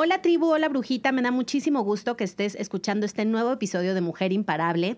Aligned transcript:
Hola 0.00 0.22
tribu, 0.22 0.46
hola 0.52 0.68
brujita, 0.68 1.10
me 1.10 1.22
da 1.22 1.32
muchísimo 1.32 1.82
gusto 1.82 2.16
que 2.16 2.22
estés 2.22 2.54
escuchando 2.54 3.04
este 3.04 3.24
nuevo 3.24 3.50
episodio 3.50 3.94
de 3.96 4.00
Mujer 4.00 4.32
Imparable. 4.32 4.96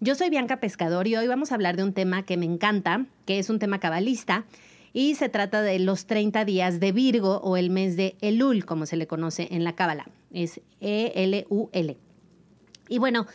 Yo 0.00 0.16
soy 0.16 0.30
Bianca 0.30 0.58
Pescador 0.58 1.06
y 1.06 1.14
hoy 1.14 1.28
vamos 1.28 1.52
a 1.52 1.54
hablar 1.54 1.76
de 1.76 1.84
un 1.84 1.92
tema 1.92 2.24
que 2.24 2.36
me 2.36 2.44
encanta, 2.44 3.06
que 3.24 3.38
es 3.38 3.50
un 3.50 3.60
tema 3.60 3.78
cabalista, 3.78 4.44
y 4.92 5.14
se 5.14 5.28
trata 5.28 5.62
de 5.62 5.78
los 5.78 6.06
30 6.06 6.44
días 6.44 6.80
de 6.80 6.90
Virgo 6.90 7.36
o 7.36 7.56
el 7.56 7.70
mes 7.70 7.96
de 7.96 8.16
Elul, 8.20 8.64
como 8.64 8.84
se 8.84 8.96
le 8.96 9.06
conoce 9.06 9.46
en 9.52 9.62
la 9.62 9.76
cábala. 9.76 10.08
Es 10.32 10.60
E-L-U-L. 10.80 11.96
Y 12.88 12.98
bueno, 12.98 13.28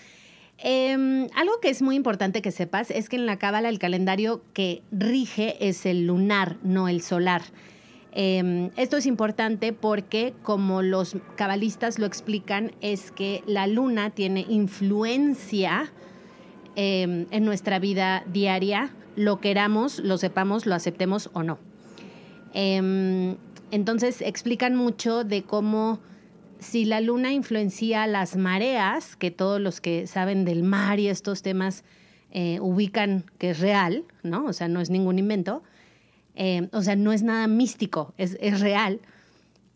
em, 0.57 1.29
algo 1.35 1.61
que 1.61 1.69
es 1.69 1.81
muy 1.81 1.95
importante 1.95 2.41
que 2.41 2.51
sepas 2.51 2.91
es 2.91 3.07
que 3.07 3.15
en 3.15 3.27
la 3.27 3.39
cábala 3.39 3.69
el 3.69 3.79
calendario 3.79 4.41
que 4.51 4.81
rige 4.91 5.69
es 5.69 5.85
el 5.85 6.05
lunar, 6.05 6.57
no 6.63 6.89
el 6.89 7.01
solar. 7.01 7.43
Em, 8.19 8.71
esto 8.77 8.97
es 8.97 9.05
importante 9.05 9.73
porque, 9.73 10.33
como 10.41 10.81
los 10.81 11.15
cabalistas 11.35 11.99
lo 11.99 12.07
explican, 12.07 12.71
es 12.81 13.11
que 13.11 13.43
la 13.45 13.67
luna 13.67 14.09
tiene 14.09 14.43
influencia 14.49 15.91
em, 16.75 17.27
en 17.29 17.45
nuestra 17.45 17.77
vida 17.77 18.23
diaria, 18.25 18.89
lo 19.15 19.39
queramos, 19.39 19.99
lo 19.99 20.17
sepamos, 20.17 20.65
lo 20.65 20.73
aceptemos 20.73 21.29
o 21.33 21.43
no. 21.43 21.59
Em, 22.55 23.35
entonces 23.69 24.23
explican 24.23 24.75
mucho 24.75 25.23
de 25.23 25.43
cómo 25.43 25.99
si 26.57 26.85
la 26.85 27.01
luna 27.01 27.33
influencia 27.33 28.07
las 28.07 28.35
mareas, 28.35 29.15
que 29.15 29.29
todos 29.29 29.61
los 29.61 29.79
que 29.79 30.07
saben 30.07 30.43
del 30.43 30.63
mar 30.63 30.99
y 30.99 31.07
estos 31.07 31.43
temas 31.43 31.83
eh, 32.31 32.57
ubican 32.61 33.25
que 33.37 33.51
es 33.51 33.59
real, 33.59 34.05
¿no? 34.23 34.45
O 34.45 34.53
sea, 34.53 34.67
no 34.67 34.81
es 34.81 34.89
ningún 34.89 35.19
invento 35.19 35.61
eh, 36.37 36.69
o 36.71 36.81
sea, 36.83 36.95
no 36.95 37.13
es 37.13 37.23
nada 37.23 37.47
místico, 37.47 38.13
es, 38.17 38.59
real, 38.59 38.99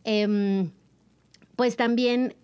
em, 0.04 0.70
pues 1.56 1.76
también 1.76 2.36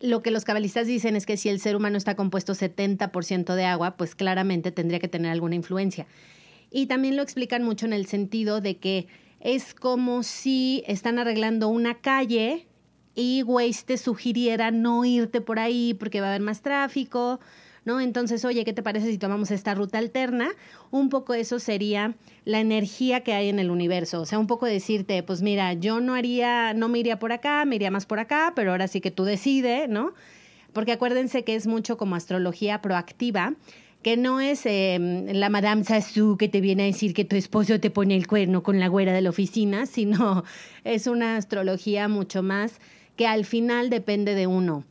lo 0.00 0.22
que 0.22 0.30
los 0.30 0.44
cabalistas 0.44 0.86
dicen 0.86 1.16
es 1.16 1.24
que 1.24 1.38
si 1.38 1.48
el 1.48 1.60
ser 1.60 1.74
humano 1.74 1.96
está 1.96 2.14
compuesto 2.14 2.54
70% 2.54 3.54
de 3.54 3.64
agua, 3.64 3.96
pues 3.96 4.14
claramente 4.14 4.70
tendría 4.70 4.98
que 4.98 5.08
tener 5.08 5.32
alguna 5.32 5.54
influencia. 5.54 6.06
Y 6.70 6.86
también 6.86 7.16
lo 7.16 7.22
explican 7.22 7.62
mucho 7.62 7.86
en 7.86 7.94
el 7.94 8.06
sentido 8.06 8.60
de 8.60 8.76
que 8.76 9.06
es 9.40 9.72
como 9.72 10.22
si 10.22 10.82
están 10.86 11.18
arreglando 11.18 11.68
una 11.68 11.94
calle 11.94 12.66
y 13.14 13.42
Waze 13.44 13.84
te 13.86 13.96
sugiriera 13.96 14.70
no 14.70 15.04
irte 15.04 15.40
por 15.40 15.58
ahí 15.58 15.94
porque 15.94 16.20
va 16.20 16.26
a 16.26 16.30
haber 16.30 16.42
más 16.42 16.60
tráfico, 16.60 17.40
Entonces, 17.86 18.44
oye, 18.44 18.64
¿qué 18.64 18.72
te 18.72 18.82
parece 18.82 19.10
si 19.10 19.18
tomamos 19.18 19.50
esta 19.50 19.74
ruta 19.74 19.98
alterna? 19.98 20.50
Un 20.90 21.10
poco 21.10 21.34
eso 21.34 21.58
sería 21.58 22.14
la 22.44 22.60
energía 22.60 23.20
que 23.20 23.34
hay 23.34 23.48
en 23.48 23.58
el 23.58 23.70
universo, 23.70 24.22
o 24.22 24.26
sea, 24.26 24.38
un 24.38 24.46
poco 24.46 24.66
decirte, 24.66 25.22
pues 25.22 25.42
mira, 25.42 25.74
yo 25.74 26.00
no 26.00 26.14
haría, 26.14 26.72
no 26.72 26.88
me 26.88 26.98
iría 26.98 27.18
por 27.18 27.32
acá, 27.32 27.64
me 27.66 27.76
iría 27.76 27.90
más 27.90 28.06
por 28.06 28.20
acá, 28.20 28.52
pero 28.56 28.70
ahora 28.70 28.88
sí 28.88 29.00
que 29.00 29.10
tú 29.10 29.24
decides, 29.24 29.88
¿no? 29.88 30.14
Porque 30.72 30.92
acuérdense 30.92 31.44
que 31.44 31.54
es 31.54 31.66
mucho 31.66 31.96
como 31.98 32.16
astrología 32.16 32.80
proactiva, 32.80 33.54
que 34.02 34.16
no 34.16 34.40
es 34.40 34.66
em, 34.66 35.26
la 35.32 35.48
Madame 35.48 35.84
Sassou 35.84 36.36
que 36.36 36.48
te 36.48 36.60
viene 36.60 36.82
a 36.84 36.86
decir 36.86 37.14
que 37.14 37.24
tu 37.24 37.36
esposo 37.36 37.80
te 37.80 37.90
pone 37.90 38.16
el 38.16 38.26
cuerno 38.26 38.62
con 38.62 38.80
la 38.80 38.88
güera 38.88 39.12
de 39.12 39.20
la 39.20 39.30
oficina, 39.30 39.86
sino 39.94 40.44
es 40.84 41.06
una 41.06 41.36
astrología 41.36 42.08
mucho 42.08 42.42
más 42.42 42.80
que 43.16 43.26
al 43.26 43.44
final 43.44 43.90
depende 43.90 44.34
de 44.34 44.46
uno. 44.46 44.84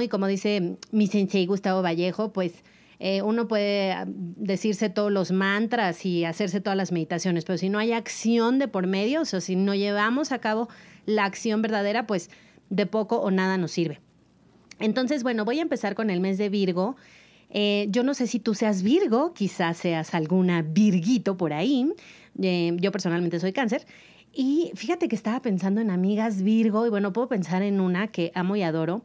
Y 0.00 0.08
como 0.08 0.26
dice 0.26 0.76
mi 0.92 1.06
sensei 1.06 1.46
Gustavo 1.46 1.82
Vallejo, 1.82 2.32
pues 2.32 2.62
eh, 3.00 3.22
uno 3.22 3.48
puede 3.48 3.92
ah, 3.92 4.04
decirse 4.06 4.90
todos 4.90 5.12
los 5.12 5.30
mantras 5.30 6.04
y 6.04 6.24
hacerse 6.24 6.60
todas 6.60 6.76
las 6.76 6.92
meditaciones, 6.92 7.44
pero 7.44 7.56
si 7.58 7.68
no 7.68 7.78
hay 7.78 7.92
acción 7.92 8.58
de 8.58 8.68
por 8.68 8.86
medio, 8.86 9.22
o 9.22 9.24
sea, 9.24 9.40
si 9.40 9.56
no 9.56 9.74
llevamos 9.74 10.32
a 10.32 10.40
cabo 10.40 10.68
la 11.06 11.24
acción 11.24 11.62
verdadera, 11.62 12.06
pues 12.06 12.30
de 12.70 12.86
poco 12.86 13.18
o 13.20 13.30
nada 13.30 13.56
nos 13.56 13.70
sirve. 13.70 14.00
Entonces, 14.80 15.22
bueno, 15.22 15.44
voy 15.44 15.58
a 15.58 15.62
empezar 15.62 15.94
con 15.94 16.10
el 16.10 16.20
mes 16.20 16.38
de 16.38 16.48
Virgo. 16.48 16.96
Eh, 17.50 17.86
yo 17.88 18.02
no 18.02 18.14
sé 18.14 18.26
si 18.26 18.40
tú 18.40 18.54
seas 18.54 18.82
Virgo, 18.82 19.32
quizás 19.32 19.78
seas 19.78 20.14
alguna 20.14 20.62
Virguito 20.62 21.36
por 21.36 21.52
ahí. 21.52 21.90
Eh, 22.40 22.76
yo 22.78 22.92
personalmente 22.92 23.40
soy 23.40 23.52
cáncer. 23.52 23.86
Y 24.32 24.70
fíjate 24.74 25.08
que 25.08 25.16
estaba 25.16 25.40
pensando 25.40 25.80
en 25.80 25.90
amigas 25.90 26.42
Virgo 26.42 26.86
y 26.86 26.90
bueno, 26.90 27.12
puedo 27.12 27.28
pensar 27.28 27.62
en 27.62 27.80
una 27.80 28.08
que 28.08 28.30
amo 28.34 28.54
y 28.54 28.62
adoro 28.62 29.02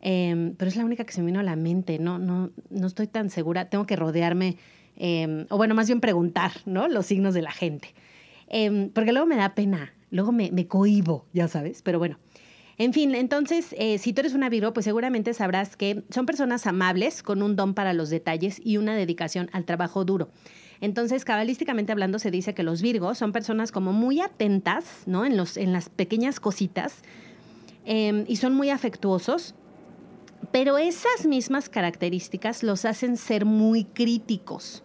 Em, 0.00 0.54
pero 0.54 0.68
es 0.68 0.76
la 0.76 0.84
única 0.84 1.04
que 1.04 1.12
se 1.12 1.20
me 1.20 1.26
vino 1.26 1.40
a 1.40 1.42
la 1.42 1.56
mente, 1.56 1.98
no, 1.98 2.18
no, 2.18 2.50
no 2.70 2.86
estoy 2.86 3.08
tan 3.08 3.30
segura, 3.30 3.68
tengo 3.68 3.86
que 3.86 3.96
rodearme, 3.96 4.56
em, 4.96 5.46
o 5.50 5.56
bueno, 5.56 5.74
más 5.74 5.88
bien 5.88 6.00
preguntar, 6.00 6.52
¿no? 6.66 6.88
Los 6.88 7.06
signos 7.06 7.34
de 7.34 7.42
la 7.42 7.50
gente, 7.50 7.94
em, 8.48 8.90
porque 8.90 9.12
luego 9.12 9.26
me 9.26 9.36
da 9.36 9.54
pena, 9.54 9.92
luego 10.10 10.30
me, 10.30 10.50
me 10.52 10.68
cohibo, 10.68 11.26
ya 11.32 11.48
sabes, 11.48 11.82
pero 11.82 11.98
bueno. 11.98 12.18
En 12.80 12.92
fin, 12.92 13.16
entonces, 13.16 13.74
eh, 13.76 13.98
si 13.98 14.12
tú 14.12 14.20
eres 14.20 14.34
una 14.34 14.48
Virgo, 14.48 14.72
pues 14.72 14.84
seguramente 14.84 15.34
sabrás 15.34 15.76
que 15.76 16.04
son 16.10 16.26
personas 16.26 16.64
amables, 16.64 17.24
con 17.24 17.42
un 17.42 17.56
don 17.56 17.74
para 17.74 17.92
los 17.92 18.08
detalles 18.08 18.60
y 18.64 18.76
una 18.76 18.94
dedicación 18.94 19.50
al 19.52 19.64
trabajo 19.64 20.04
duro. 20.04 20.30
Entonces, 20.80 21.24
cabalísticamente 21.24 21.90
hablando, 21.90 22.20
se 22.20 22.30
dice 22.30 22.54
que 22.54 22.62
los 22.62 22.80
Virgos 22.80 23.18
son 23.18 23.32
personas 23.32 23.72
como 23.72 23.92
muy 23.92 24.20
atentas, 24.20 25.02
¿no? 25.06 25.24
En, 25.24 25.36
los, 25.36 25.56
en 25.56 25.72
las 25.72 25.88
pequeñas 25.88 26.38
cositas 26.38 27.02
y 27.84 28.36
son 28.36 28.52
muy 28.52 28.68
afectuosos 28.68 29.54
pero 30.52 30.78
esas 30.78 31.26
mismas 31.26 31.68
características 31.68 32.62
los 32.62 32.84
hacen 32.84 33.16
ser 33.16 33.44
muy 33.44 33.84
críticos 33.84 34.82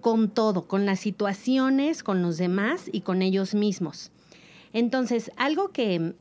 con 0.00 0.30
todo, 0.30 0.66
con 0.66 0.86
las 0.86 1.00
situaciones, 1.00 2.02
con 2.02 2.22
los 2.22 2.38
demás 2.38 2.88
y 2.92 3.02
con 3.02 3.22
ellos 3.22 3.54
mismos. 3.54 4.12
Entonces, 4.72 5.30
algo 5.36 5.72
que 5.72 6.14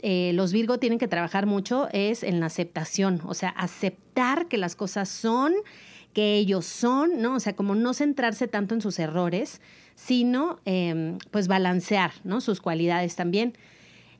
eh, 0.00 0.32
los 0.34 0.52
Virgo 0.52 0.78
tienen 0.78 0.98
que 0.98 1.08
trabajar 1.08 1.46
mucho 1.46 1.88
es 1.92 2.22
en 2.22 2.40
la 2.40 2.46
aceptación, 2.46 3.20
o 3.26 3.34
sea, 3.34 3.50
aceptar 3.50 4.48
que 4.48 4.56
las 4.56 4.76
cosas 4.76 5.08
son, 5.08 5.52
que 6.12 6.36
ellos 6.36 6.66
son, 6.66 7.20
¿no? 7.20 7.34
O 7.34 7.40
sea, 7.40 7.54
como 7.54 7.74
no 7.74 7.92
centrarse 7.94 8.48
tanto 8.48 8.74
en 8.74 8.80
sus 8.80 8.98
errores, 8.98 9.60
sino 9.94 10.60
em, 10.64 11.18
pues 11.30 11.48
balancear, 11.48 12.12
¿no? 12.24 12.40
Sus 12.40 12.60
cualidades 12.60 13.16
también. 13.16 13.54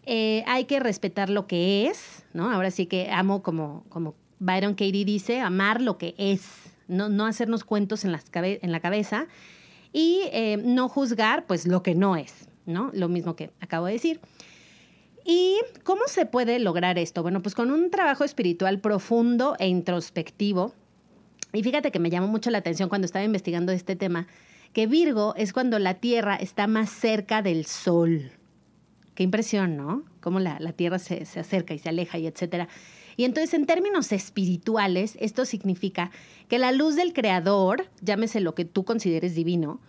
Eh, 0.05 0.43
hay 0.47 0.65
que 0.65 0.81
respetar 0.81 1.29
lo 1.29 1.47
que 1.47 1.87
es, 1.87 2.25
¿no? 2.33 2.51
Ahora 2.51 2.71
sí 2.71 2.87
que 2.87 3.11
amo 3.11 3.43
como, 3.43 3.85
como 3.89 4.15
Byron 4.39 4.75
Katie 4.75 5.05
dice, 5.05 5.41
amar 5.41 5.81
lo 5.81 5.99
que 5.99 6.15
es, 6.17 6.49
no, 6.87 7.09
no 7.09 7.27
hacernos 7.27 7.65
cuentos 7.65 8.05
en, 8.05 8.13
las 8.13 8.25
en 8.33 8.73
la 8.73 8.81
cabeza 8.81 9.27
y 9.93 10.23
eh, 10.33 10.57
no 10.63 10.89
juzgar 10.89 11.47
pues 11.47 11.67
lo 11.67 11.83
que 11.83 11.95
no 11.95 12.17
es, 12.17 12.49
¿no? 12.67 12.91
Lo 12.95 13.09
mismo 13.09 13.37
que 13.37 13.51
acabo 13.61 13.87
de 13.87 13.95
decir. 13.95 14.21
¿Y 15.25 15.59
cómo 15.85 16.03
se 16.07 16.25
puede 16.25 16.59
lograr 16.59 16.99
esto? 16.99 17.23
Bueno, 17.23 17.43
pues 17.43 17.55
con 17.55 17.71
un 17.71 17.91
trabajo 17.91 18.25
espiritual 18.25 18.81
profundo 18.81 19.57
e 19.59 19.69
introspectivo. 19.69 20.73
Y 21.53 21.63
fíjate 21.63 21.91
que 21.91 21.99
me 21.99 22.09
llamó 22.09 22.29
mucho 22.29 22.51
la 22.51 22.59
atención 22.59 22.89
cuando 22.89 23.05
estaba 23.05 23.25
investigando 23.25 23.73
este 23.73 23.97
tema, 23.97 24.27
que 24.73 24.87
Virgo 24.87 25.35
es 25.37 25.53
cuando 25.53 25.79
la 25.79 25.95
Tierra 25.95 26.37
está 26.37 26.67
más 26.67 26.91
cerca 26.91 27.43
del 27.43 27.67
Sol, 27.67 28.33
Qué 29.19 29.25
impresión, 29.25 29.77
¿no? 29.77 30.05
Cómo 30.21 30.39
la, 30.39 30.61
Tierra 30.75 31.01
se, 31.01 31.25
acerca 31.41 31.75
y 31.75 31.81
se 31.81 31.89
aleja 31.89 32.19
y 32.19 32.29
etcétera. 32.29 32.69
Y 33.17 33.25
entonces, 33.25 33.53
en 33.53 33.67
términos 33.67 34.13
espirituales, 34.13 35.17
esto 35.19 35.45
significa 35.45 36.13
que 36.47 36.61
la 36.61 36.71
luz 36.71 36.95
del 36.95 37.13
Creador, 37.13 37.91
llámese 38.01 38.39
lo 38.39 38.55
que 38.55 38.65
tú 38.65 38.85
consideres 38.85 39.35
divino, 39.35 39.81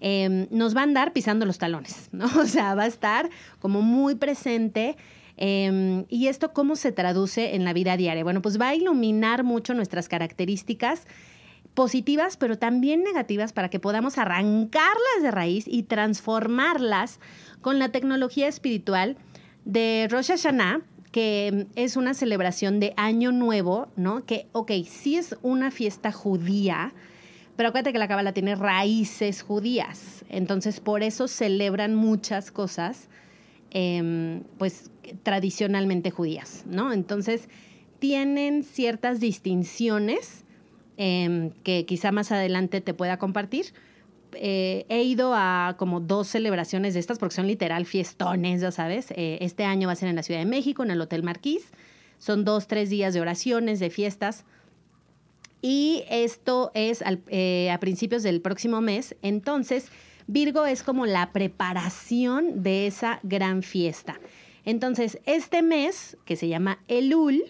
em, 0.00 0.48
nos 0.50 0.76
va 0.76 0.80
a 0.80 0.82
andar 0.82 1.14
pisando 1.14 1.46
los 1.46 1.56
talones, 1.56 2.10
¿no? 2.12 2.26
O 2.38 2.44
sea, 2.44 2.74
va 2.74 2.82
a 2.82 2.86
estar 2.86 3.30
como 3.58 3.80
muy 3.80 4.16
presente. 4.16 4.98
Em, 5.38 6.04
¿Y 6.10 6.26
esto 6.26 6.52
cómo 6.52 6.76
se 6.76 6.92
traduce 6.92 7.54
en 7.54 7.64
la 7.64 7.72
vida 7.72 7.96
diaria? 7.96 8.22
Bueno, 8.22 8.42
pues 8.42 8.60
va 8.60 8.68
a 8.68 8.74
iluminar 8.74 9.44
mucho 9.44 9.72
nuestras 9.72 10.08
características 10.08 11.06
positivas, 11.74 12.36
pero 12.36 12.56
también 12.56 13.02
negativas 13.02 13.52
para 13.52 13.68
que 13.68 13.80
podamos 13.80 14.16
arrancarlas 14.16 15.22
de 15.22 15.30
raíz 15.30 15.66
y 15.66 15.82
transformarlas 15.82 17.20
con 17.60 17.78
la 17.78 17.90
tecnología 17.90 18.48
espiritual 18.48 19.16
de 19.64 20.06
Rosh 20.10 20.28
Hashanah, 20.28 20.82
que 21.10 21.66
es 21.76 21.96
una 21.96 22.14
celebración 22.14 22.80
de 22.80 22.92
Año 22.96 23.32
Nuevo, 23.32 23.88
¿no? 23.96 24.24
Que, 24.24 24.48
ok, 24.52 24.72
sí 24.88 25.16
es 25.16 25.36
una 25.42 25.70
fiesta 25.70 26.12
judía, 26.12 26.92
pero 27.56 27.68
acuérdate 27.68 27.92
que 27.92 27.98
la 27.98 28.08
Kabbalah 28.08 28.32
tiene 28.32 28.56
raíces 28.56 29.42
judías. 29.42 30.24
Entonces, 30.28 30.80
por 30.80 31.02
eso 31.02 31.28
celebran 31.28 31.94
muchas 31.94 32.50
cosas, 32.50 33.08
em, 33.70 34.42
pues, 34.58 34.90
tradicionalmente 35.22 36.10
judías, 36.10 36.64
¿no? 36.66 36.92
Entonces, 36.92 37.48
tienen 38.00 38.64
ciertas 38.64 39.20
distinciones 39.20 40.43
em, 40.96 41.50
que 41.62 41.86
quizá 41.86 42.12
más 42.12 42.32
adelante 42.32 42.80
te 42.80 42.94
pueda 42.94 43.18
compartir. 43.18 43.66
Eh, 44.36 44.86
he 44.88 45.02
ido 45.02 45.32
a 45.34 45.76
como 45.78 46.00
dos 46.00 46.28
celebraciones 46.28 46.94
de 46.94 47.00
estas 47.00 47.18
porque 47.18 47.34
son 47.34 47.46
literal 47.46 47.86
fiestones, 47.86 48.60
ya 48.60 48.70
sabes. 48.70 49.10
Eh, 49.12 49.38
este 49.40 49.64
año 49.64 49.88
va 49.88 49.92
a 49.92 49.96
ser 49.96 50.08
en 50.08 50.16
la 50.16 50.22
Ciudad 50.22 50.40
de 50.40 50.46
México, 50.46 50.82
en 50.82 50.90
el 50.90 51.00
Hotel 51.00 51.22
Marquís. 51.22 51.70
Son 52.18 52.44
dos, 52.44 52.66
tres 52.66 52.90
días 52.90 53.14
de 53.14 53.20
oraciones, 53.20 53.80
de 53.80 53.90
fiestas. 53.90 54.44
Y 55.62 56.04
esto 56.10 56.70
es 56.74 57.02
eh, 57.28 57.70
a 57.70 57.78
principios 57.78 58.22
del 58.22 58.40
próximo 58.40 58.80
mes. 58.80 59.16
Entonces, 59.22 59.88
Virgo 60.26 60.66
es 60.66 60.82
como 60.82 61.06
la 61.06 61.32
preparación 61.32 62.62
de 62.62 62.86
esa 62.86 63.20
gran 63.22 63.62
fiesta. 63.62 64.20
Entonces, 64.64 65.18
este 65.26 65.62
mes, 65.62 66.16
que 66.24 66.36
se 66.36 66.48
llama 66.48 66.78
Elul, 66.88 67.42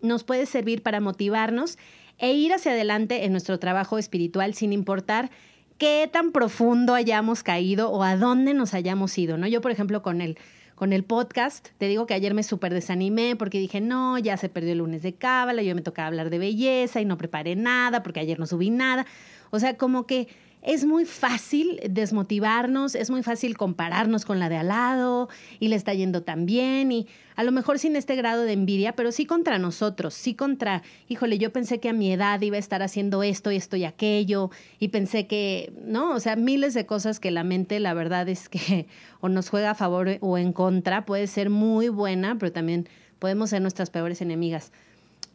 nos 0.00 0.24
puede 0.24 0.46
servir 0.46 0.82
para 0.82 1.00
motivarnos 1.00 1.78
e 2.20 2.32
ir 2.32 2.52
hacia 2.52 2.72
adelante 2.72 3.24
en 3.24 3.32
nuestro 3.32 3.58
trabajo 3.58 3.98
espiritual 3.98 4.54
sin 4.54 4.72
importar 4.72 5.30
qué 5.78 6.08
tan 6.12 6.30
profundo 6.30 6.94
hayamos 6.94 7.42
caído 7.42 7.90
o 7.90 8.02
a 8.02 8.16
dónde 8.16 8.54
nos 8.54 8.74
hayamos 8.74 9.16
ido, 9.18 9.38
¿no? 9.38 9.46
Yo, 9.46 9.60
por 9.60 9.72
ejemplo, 9.72 10.02
con 10.02 10.20
el 10.20 10.38
con 10.80 10.94
el 10.94 11.04
podcast. 11.04 11.68
Te 11.76 11.88
digo 11.88 12.06
que 12.06 12.14
ayer 12.14 12.32
me 12.32 12.42
súper 12.42 12.72
desanimé 12.72 13.36
porque 13.36 13.58
dije, 13.58 13.82
no, 13.82 14.16
ya 14.16 14.38
se 14.38 14.48
perdió 14.48 14.72
el 14.72 14.78
lunes 14.78 15.02
de 15.02 15.12
cábala, 15.12 15.60
yo 15.60 15.74
me 15.74 15.82
tocaba 15.82 16.08
hablar 16.08 16.30
de 16.30 16.38
belleza 16.38 17.02
y 17.02 17.04
no 17.04 17.18
preparé 17.18 17.54
nada 17.54 18.02
porque 18.02 18.20
ayer 18.20 18.38
no 18.38 18.46
subí 18.46 18.70
nada. 18.70 19.04
O 19.50 19.58
sea, 19.58 19.76
como 19.76 20.06
que 20.06 20.28
es 20.62 20.84
muy 20.84 21.06
fácil 21.06 21.80
desmotivarnos, 21.88 22.94
es 22.94 23.10
muy 23.10 23.22
fácil 23.22 23.56
compararnos 23.56 24.24
con 24.24 24.38
la 24.38 24.48
de 24.48 24.58
al 24.58 24.68
lado 24.68 25.28
y 25.58 25.68
le 25.68 25.76
está 25.76 25.94
yendo 25.94 26.22
tan 26.22 26.44
bien 26.44 26.92
y 26.92 27.06
a 27.36 27.44
lo 27.44 27.52
mejor 27.52 27.78
sin 27.78 27.96
este 27.96 28.16
grado 28.16 28.42
de 28.42 28.52
envidia, 28.52 28.92
pero 28.92 29.12
sí 29.12 29.24
contra 29.24 29.58
nosotros, 29.58 30.12
sí 30.12 30.34
contra, 30.34 30.82
híjole, 31.08 31.38
yo 31.38 31.52
pensé 31.52 31.80
que 31.80 31.88
a 31.88 31.94
mi 31.94 32.12
edad 32.12 32.40
iba 32.42 32.56
a 32.56 32.58
estar 32.58 32.82
haciendo 32.82 33.22
esto 33.22 33.50
y 33.50 33.56
esto 33.56 33.76
y 33.76 33.84
aquello 33.84 34.50
y 34.78 34.88
pensé 34.88 35.26
que, 35.26 35.72
¿no? 35.82 36.10
O 36.10 36.20
sea, 36.20 36.36
miles 36.36 36.74
de 36.74 36.84
cosas 36.84 37.20
que 37.20 37.30
la 37.30 37.44
mente, 37.44 37.80
la 37.80 37.94
verdad 37.94 38.28
es 38.28 38.50
que 38.50 38.86
o 39.20 39.30
nos 39.30 39.48
juega 39.48 39.70
a 39.70 39.74
favor 39.74 40.18
o 40.20 40.36
en 40.36 40.52
contra, 40.52 41.06
puede 41.06 41.26
ser 41.26 41.48
muy 41.48 41.88
buena, 41.88 42.36
pero 42.38 42.52
también 42.52 42.86
podemos 43.18 43.50
ser 43.50 43.62
nuestras 43.62 43.88
peores 43.88 44.20
enemigas. 44.20 44.72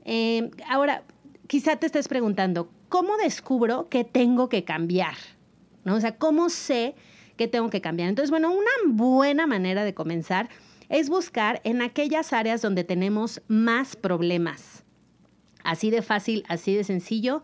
Eh, 0.06 0.52
ahora, 0.70 1.02
quizá 1.48 1.76
te 1.78 1.86
estés 1.86 2.08
preguntando, 2.08 2.70
¿cómo 2.90 3.18
descubro 3.18 3.90
que 3.90 4.04
tengo 4.04 4.50
que 4.50 4.64
cambiar? 4.64 5.16
¿No? 5.84 5.96
O 5.96 6.00
sea, 6.00 6.18
¿cómo 6.18 6.50
sé 6.50 6.96
que 7.38 7.48
tengo 7.48 7.70
que 7.70 7.82
cambiar? 7.82 8.10
Entonces, 8.10 8.32
bueno, 8.32 8.52
una 8.52 8.72
buena 8.88 9.46
manera 9.46 9.84
de 9.84 9.94
comenzar 9.94 10.50
es 10.90 11.10
buscar 11.10 11.62
en 11.64 11.82
aquellas 11.82 12.34
áreas 12.34 12.62
donde 12.62 12.84
tenemos 12.84 13.42
más 13.48 13.96
problemas. 13.96 14.84
Así 15.64 15.90
de 15.90 16.02
fácil, 16.02 16.44
así 16.48 16.76
de 16.76 16.84
sencillo. 16.84 17.42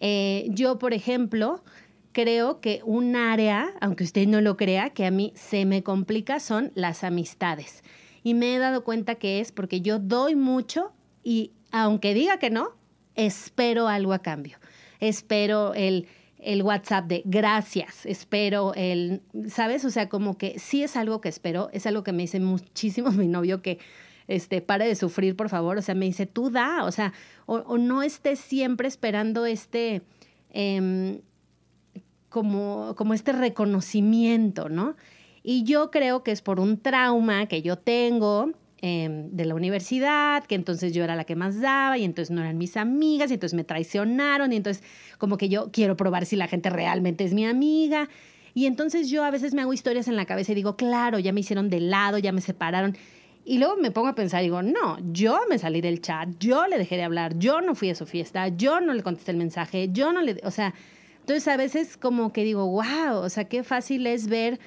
Eh, 0.00 0.46
yo, 0.50 0.78
por 0.78 0.92
ejemplo, 0.92 1.62
creo 2.12 2.60
que 2.60 2.80
un 2.84 3.16
área, 3.16 3.72
aunque 3.80 4.04
usted 4.04 4.26
no 4.26 4.40
lo 4.40 4.56
crea, 4.56 4.90
que 4.90 5.06
a 5.06 5.10
mí 5.10 5.32
se 5.36 5.64
me 5.64 5.82
complica 5.82 6.40
son 6.40 6.72
las 6.74 7.04
amistades. 7.04 7.84
Y 8.22 8.34
me 8.34 8.54
he 8.54 8.58
dado 8.58 8.84
cuenta 8.84 9.16
que 9.16 9.40
es 9.40 9.52
porque 9.52 9.80
yo 9.80 9.98
doy 9.98 10.34
mucho 10.34 10.92
y 11.22 11.52
aunque 11.70 12.14
diga 12.14 12.38
que 12.38 12.50
no, 12.50 12.70
espero 13.14 13.88
algo 13.88 14.12
a 14.12 14.20
cambio. 14.20 14.58
Espero 15.00 15.74
el, 15.74 16.06
el 16.38 16.62
WhatsApp 16.62 17.06
de 17.06 17.22
gracias, 17.24 18.06
espero 18.06 18.74
el, 18.74 19.22
¿sabes? 19.48 19.84
O 19.84 19.90
sea, 19.90 20.08
como 20.08 20.36
que 20.36 20.58
sí 20.58 20.82
es 20.82 20.96
algo 20.96 21.20
que 21.20 21.28
espero, 21.28 21.70
es 21.72 21.86
algo 21.86 22.04
que 22.04 22.12
me 22.12 22.22
dice 22.22 22.40
muchísimo 22.40 23.10
mi 23.12 23.28
novio 23.28 23.62
que 23.62 23.78
este, 24.28 24.60
pare 24.60 24.86
de 24.86 24.94
sufrir, 24.94 25.36
por 25.36 25.48
favor. 25.48 25.78
O 25.78 25.82
sea, 25.82 25.94
me 25.94 26.06
dice, 26.06 26.26
tú 26.26 26.50
da, 26.50 26.84
o 26.84 26.92
sea, 26.92 27.12
o, 27.46 27.78
no 27.78 28.02
estés 28.02 28.38
siempre 28.38 28.88
esperando 28.88 29.46
este, 29.46 30.02
em, 30.50 31.20
como, 32.28 32.94
como 32.96 33.14
este 33.14 33.32
reconocimiento, 33.32 34.68
¿no? 34.68 34.96
Y 35.42 35.64
yo 35.64 35.90
creo 35.90 36.22
que 36.22 36.32
es 36.32 36.40
por 36.40 36.58
un 36.58 36.78
trauma 36.80 37.46
que 37.46 37.60
yo 37.60 37.76
tengo, 37.76 38.50
Em, 38.86 39.30
de 39.30 39.46
la 39.46 39.54
universidad, 39.54 40.44
que 40.44 40.54
entonces 40.54 40.92
yo 40.92 41.02
era 41.04 41.16
la 41.16 41.24
que 41.24 41.36
más 41.36 41.58
daba 41.58 41.96
y 41.96 42.04
entonces 42.04 42.30
no 42.30 42.42
eran 42.42 42.58
mis 42.58 42.76
amigas 42.76 43.30
y 43.30 43.34
entonces 43.34 43.56
me 43.56 43.64
traicionaron 43.64 44.52
y 44.52 44.56
entonces 44.56 44.84
como 45.16 45.38
que 45.38 45.48
yo 45.48 45.70
quiero 45.72 45.96
probar 45.96 46.26
si 46.26 46.36
la 46.36 46.48
gente 46.48 46.68
realmente 46.68 47.24
es 47.24 47.32
mi 47.32 47.46
amiga. 47.46 48.10
Y 48.52 48.66
entonces 48.66 49.08
yo 49.08 49.24
a 49.24 49.30
veces 49.30 49.54
me 49.54 49.62
hago 49.62 49.72
historias 49.72 50.06
en 50.06 50.16
la 50.16 50.26
cabeza 50.26 50.52
y 50.52 50.56
digo, 50.56 50.76
claro, 50.76 51.18
ya 51.18 51.32
me 51.32 51.40
hicieron 51.40 51.70
de 51.70 51.80
lado, 51.80 52.18
ya 52.18 52.30
me 52.30 52.42
separaron. 52.42 52.94
Y 53.46 53.56
luego 53.56 53.78
me 53.78 53.90
pongo 53.90 54.08
a 54.08 54.14
pensar 54.14 54.42
y 54.42 54.48
digo, 54.48 54.60
no, 54.60 54.98
yo 55.14 55.40
me 55.48 55.58
salí 55.58 55.80
del 55.80 56.02
chat, 56.02 56.28
yo 56.38 56.66
le 56.66 56.76
dejé 56.76 56.96
de 56.96 57.04
hablar, 57.04 57.38
yo 57.38 57.62
no 57.62 57.74
fui 57.74 57.88
a 57.88 57.94
su 57.94 58.04
fiesta, 58.04 58.48
yo 58.48 58.82
no 58.82 58.92
le 58.92 59.02
contesté 59.02 59.30
el 59.30 59.38
mensaje, 59.38 59.88
yo 59.92 60.12
no 60.12 60.20
le, 60.20 60.42
o 60.44 60.50
sea, 60.50 60.74
entonces 61.20 61.48
a 61.48 61.56
veces 61.56 61.96
como 61.96 62.34
que 62.34 62.44
digo, 62.44 62.66
wow, 62.66 63.16
o 63.22 63.30
sea, 63.30 63.44
qué 63.44 63.64
fácil 63.64 64.06
es 64.06 64.26
ver 64.26 64.60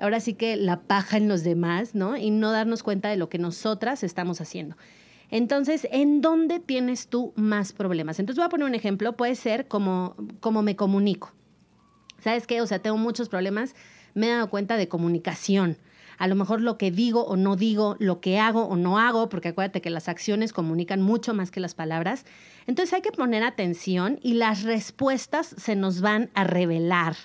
ahora 0.00 0.20
sí 0.20 0.34
que 0.34 0.56
la 0.56 0.80
paja 0.80 1.16
en 1.16 1.28
los 1.28 1.44
demás, 1.44 1.94
¿no? 1.94 2.16
Y 2.16 2.30
no 2.30 2.50
darnos 2.50 2.82
cuenta 2.82 3.08
de 3.08 3.16
lo 3.16 3.28
que 3.28 3.38
nosotras 3.38 4.02
estamos 4.02 4.40
haciendo. 4.40 4.76
Entonces, 5.30 5.88
¿en 5.90 6.20
dónde 6.20 6.60
tienes 6.60 7.08
tú 7.08 7.32
más 7.36 7.72
problemas? 7.72 8.20
Entonces 8.20 8.38
voy 8.38 8.46
a 8.46 8.50
poner 8.50 8.66
un 8.66 8.74
ejemplo, 8.74 9.16
puede 9.16 9.34
ser 9.34 9.66
como, 9.66 10.14
como 10.40 10.62
me 10.62 10.76
comunico. 10.76 11.32
¿Sabes 12.18 12.46
qué? 12.46 12.60
O 12.60 12.66
sea, 12.66 12.80
tengo 12.80 12.98
muchos 12.98 13.28
problemas, 13.28 13.74
me 14.14 14.26
he 14.26 14.30
dado 14.30 14.50
cuenta 14.50 14.76
de 14.76 14.88
comunicación. 14.88 15.78
A 16.18 16.28
lo 16.28 16.34
mejor 16.36 16.60
lo 16.60 16.78
que 16.78 16.90
digo 16.90 17.24
o 17.24 17.36
no 17.36 17.56
digo, 17.56 17.96
lo 17.98 18.20
que 18.20 18.38
hago 18.38 18.66
o 18.66 18.76
no 18.76 18.98
hago, 18.98 19.28
porque 19.28 19.48
acuérdate 19.48 19.80
que 19.80 19.90
las 19.90 20.08
acciones 20.08 20.52
comunican 20.52 21.00
mucho 21.00 21.34
más 21.34 21.50
que 21.50 21.60
las 21.60 21.74
palabras. 21.74 22.26
Entonces 22.66 22.92
hay 22.92 23.00
que 23.02 23.10
poner 23.10 23.42
atención 23.42 24.20
y 24.22 24.34
las 24.34 24.62
respuestas 24.62 25.54
se 25.58 25.74
nos 25.74 26.00
van 26.00 26.30
a 26.34 26.44
revelar. 26.44 27.16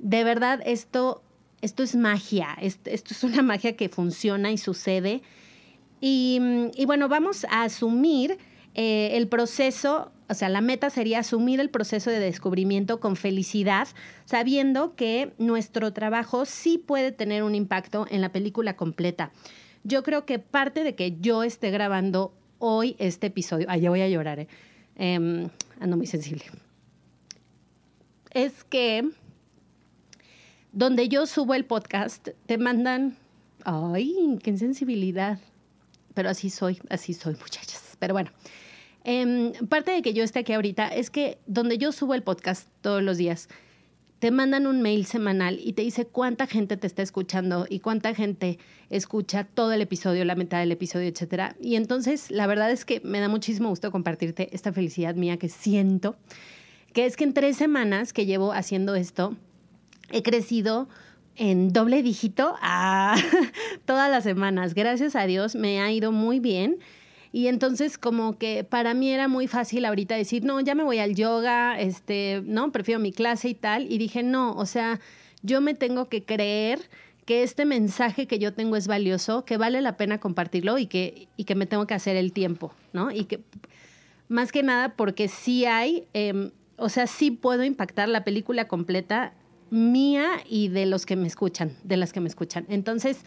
De 0.00 0.24
verdad, 0.24 0.60
esto 0.66 1.22
esto 1.62 1.82
es 1.82 1.94
magia, 1.94 2.56
esto, 2.60 2.90
es 2.90 3.24
una 3.24 3.42
magia 3.42 3.76
que 3.76 3.88
funciona 3.88 4.50
y 4.50 4.58
sucede. 4.58 5.22
Y, 6.00 6.40
bueno, 6.86 7.08
vamos 7.08 7.44
a 7.50 7.64
asumir 7.64 8.38
eh, 8.74 9.10
el 9.12 9.28
proceso, 9.28 10.10
o 10.30 10.34
sea, 10.34 10.48
la 10.48 10.62
meta 10.62 10.88
sería 10.88 11.18
asumir 11.18 11.60
el 11.60 11.68
proceso 11.68 12.08
de 12.10 12.18
descubrimiento 12.18 13.00
con 13.00 13.16
felicidad, 13.16 13.88
sabiendo 14.24 14.94
que 14.94 15.34
nuestro 15.36 15.92
trabajo 15.92 16.46
sí 16.46 16.78
puede 16.78 17.12
tener 17.12 17.42
un 17.42 17.54
impacto 17.54 18.06
en 18.10 18.22
la 18.22 18.32
película 18.32 18.76
completa. 18.76 19.30
Yo 19.84 20.02
creo 20.02 20.24
que 20.24 20.38
parte 20.38 20.84
de 20.84 20.94
que 20.94 21.18
yo 21.20 21.42
esté 21.42 21.70
grabando 21.70 22.32
hoy 22.58 22.96
este 22.98 23.26
episodio, 23.26 23.66
ay, 23.68 23.82
ya 23.82 23.90
voy 23.90 24.00
a 24.00 24.08
llorar, 24.08 24.40
¿eh? 24.40 24.48
Em, 24.96 25.48
ando 25.80 25.96
muy 25.96 26.06
sensible, 26.06 26.44
es 28.32 28.64
que 28.64 29.10
donde 30.72 31.08
yo 31.08 31.26
subo 31.26 31.54
el 31.54 31.64
podcast, 31.64 32.28
te 32.46 32.58
mandan, 32.58 33.16
ay, 33.64 34.38
qué 34.42 34.50
insensibilidad. 34.50 35.38
Pero 36.14 36.30
así 36.30 36.50
soy, 36.50 36.80
así 36.88 37.14
soy, 37.14 37.34
muchachas. 37.34 37.96
Pero 37.98 38.14
bueno, 38.14 38.30
em, 39.04 39.52
parte 39.68 39.92
de 39.92 40.02
que 40.02 40.12
yo 40.12 40.24
esté 40.24 40.40
aquí 40.40 40.52
ahorita 40.52 40.88
es 40.88 41.10
que 41.10 41.38
donde 41.46 41.78
yo 41.78 41.92
subo 41.92 42.14
el 42.14 42.22
podcast 42.22 42.68
todos 42.80 43.02
los 43.02 43.16
días, 43.16 43.48
te 44.20 44.30
mandan 44.30 44.66
un 44.66 44.82
mail 44.82 45.06
semanal 45.06 45.58
y 45.62 45.72
te 45.72 45.82
dice 45.82 46.04
cuánta 46.06 46.46
gente 46.46 46.76
te 46.76 46.86
está 46.86 47.00
escuchando 47.00 47.66
y 47.68 47.80
cuánta 47.80 48.14
gente 48.14 48.58
escucha 48.90 49.44
todo 49.44 49.72
el 49.72 49.80
episodio, 49.80 50.26
la 50.26 50.34
mitad 50.34 50.58
del 50.58 50.72
episodio, 50.72 51.08
etcétera. 51.08 51.56
Y 51.58 51.76
entonces, 51.76 52.30
la 52.30 52.46
verdad 52.46 52.70
es 52.70 52.84
que 52.84 53.00
me 53.00 53.18
da 53.18 53.28
muchísimo 53.28 53.70
gusto 53.70 53.90
compartirte 53.90 54.54
esta 54.54 54.74
felicidad 54.74 55.14
mía 55.14 55.38
que 55.38 55.48
siento, 55.48 56.16
que 56.92 57.06
es 57.06 57.16
que 57.16 57.24
en 57.24 57.32
tres 57.32 57.56
semanas 57.56 58.12
que 58.12 58.26
llevo 58.26 58.52
haciendo 58.52 58.94
esto, 58.94 59.36
he 60.12 60.22
crecido 60.22 60.88
en 61.36 61.72
doble 61.72 62.02
dígito 62.02 62.54
a 62.60 63.16
todas 63.86 64.10
las 64.10 64.24
semanas. 64.24 64.74
Gracias 64.74 65.16
a 65.16 65.26
Dios 65.26 65.54
me 65.54 65.80
ha 65.80 65.90
ido 65.90 66.12
muy 66.12 66.40
bien. 66.40 66.78
Y 67.32 67.46
entonces 67.46 67.96
como 67.96 68.38
que 68.38 68.64
para 68.64 68.92
mí 68.92 69.10
era 69.10 69.28
muy 69.28 69.46
fácil 69.46 69.84
ahorita 69.84 70.16
decir, 70.16 70.44
no, 70.44 70.60
ya 70.60 70.74
me 70.74 70.82
voy 70.82 70.98
al 70.98 71.14
yoga, 71.14 71.78
este, 71.80 72.42
no, 72.44 72.72
prefiero 72.72 73.00
mi 73.00 73.12
clase 73.12 73.48
y 73.48 73.54
tal. 73.54 73.90
Y 73.90 73.98
dije, 73.98 74.22
no, 74.22 74.52
o 74.52 74.66
sea, 74.66 75.00
yo 75.42 75.60
me 75.60 75.74
tengo 75.74 76.08
que 76.08 76.24
creer 76.24 76.80
que 77.24 77.44
este 77.44 77.64
mensaje 77.64 78.26
que 78.26 78.40
yo 78.40 78.52
tengo 78.52 78.76
es 78.76 78.88
valioso, 78.88 79.44
que 79.44 79.56
vale 79.56 79.80
la 79.80 79.96
pena 79.96 80.18
compartirlo 80.18 80.76
y 80.78 80.86
que, 80.86 81.28
y 81.36 81.44
que 81.44 81.54
me 81.54 81.66
tengo 81.66 81.86
que 81.86 81.94
hacer 81.94 82.16
el 82.16 82.32
tiempo, 82.32 82.74
¿no? 82.92 83.12
Y 83.12 83.24
que 83.24 83.40
más 84.28 84.50
que 84.52 84.62
nada 84.62 84.94
porque 84.96 85.28
sí 85.28 85.64
hay... 85.64 86.06
Em, 86.12 86.50
o 86.76 86.88
sea, 86.88 87.06
sí 87.06 87.30
puedo 87.30 87.62
impactar 87.62 88.08
la 88.08 88.24
película 88.24 88.66
completa 88.66 89.34
mía 89.70 90.42
y 90.48 90.68
de 90.68 90.86
los 90.86 91.06
que 91.06 91.16
me 91.16 91.26
escuchan, 91.26 91.76
de 91.84 91.96
las 91.96 92.12
que 92.12 92.20
me 92.20 92.28
escuchan. 92.28 92.66
Entonces, 92.68 93.24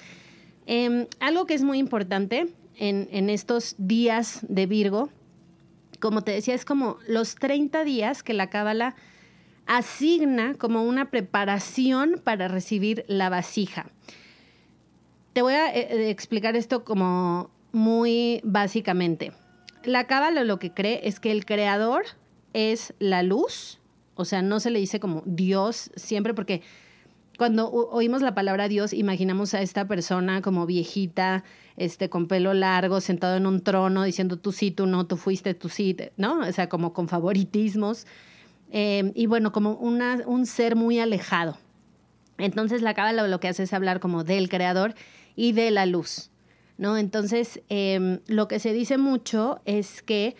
em, 0.65 1.07
algo 1.19 1.45
que 1.45 1.53
es 1.53 1.63
muy 1.63 1.79
importante 1.79 2.53
en, 2.77 3.29
estos 3.29 3.75
días 3.77 4.39
de 4.47 4.65
Virgo, 4.65 5.09
como 5.99 6.21
te 6.21 6.31
decía, 6.31 6.53
es 6.53 6.65
como 6.65 6.97
los 7.07 7.35
30 7.35 7.83
días 7.83 8.23
que 8.23 8.33
la 8.33 8.49
cábala 8.49 8.95
asigna 9.65 10.55
como 10.55 10.83
una 10.83 11.09
preparación 11.09 12.19
para 12.23 12.47
recibir 12.47 13.05
la 13.07 13.29
vasija. 13.29 13.85
Te 15.33 15.41
voy 15.41 15.53
a 15.53 15.73
eh, 15.73 15.87
eh, 15.89 16.09
explicar 16.09 16.55
esto 16.55 16.83
como 16.83 17.49
muy 17.71 18.41
básicamente. 18.43 19.31
La 19.83 20.05
cábala 20.05 20.43
lo 20.43 20.59
que 20.59 20.73
cree 20.73 21.01
es 21.07 21.19
que 21.19 21.31
el 21.31 21.45
creador 21.45 22.03
es 22.53 22.93
la 22.99 23.23
luz, 23.23 23.79
o 24.15 24.25
sea, 24.25 24.41
no 24.41 24.59
se 24.59 24.71
le 24.71 24.79
dice 24.79 24.99
como 24.99 25.23
Dios 25.25 25.91
siempre 25.95 26.33
porque 26.33 26.61
cuando 27.37 27.71
oímos 27.71 28.21
la 28.21 28.35
palabra 28.35 28.67
Dios 28.67 28.93
imaginamos 28.93 29.53
a 29.53 29.61
esta 29.61 29.87
persona 29.87 30.41
como 30.41 30.65
viejita, 30.65 31.43
este 31.77 32.09
con 32.09 32.27
pelo 32.27 32.53
largo, 32.53 33.01
sentado 33.01 33.37
en 33.37 33.47
un 33.47 33.61
trono 33.61 34.03
diciendo 34.03 34.37
tú 34.37 34.51
sí, 34.51 34.71
tú 34.71 34.85
no, 34.85 35.07
tú 35.07 35.17
fuiste, 35.17 35.53
tú 35.53 35.69
sí, 35.69 35.97
¿no? 36.17 36.39
O 36.39 36.51
sea, 36.51 36.69
como 36.69 36.93
con 36.93 37.07
favoritismos. 37.07 38.05
Eh, 38.71 39.11
y 39.15 39.25
bueno, 39.25 39.51
como 39.51 39.73
un 39.73 40.45
ser 40.45 40.75
muy 40.75 40.99
alejado. 40.99 41.57
Entonces 42.37 42.81
la 42.81 42.93
cábala 42.93 43.27
lo 43.27 43.39
que 43.39 43.47
hace 43.47 43.63
es 43.63 43.73
hablar 43.73 43.99
como 43.99 44.23
del 44.23 44.49
creador 44.49 44.95
y 45.35 45.51
de 45.53 45.71
la 45.71 45.85
luz, 45.85 46.31
¿no? 46.77 46.97
Entonces 46.97 47.61
em, 47.69 48.19
lo 48.27 48.47
que 48.47 48.59
se 48.59 48.73
dice 48.73 48.97
mucho 48.97 49.61
es 49.65 50.01
que 50.01 50.35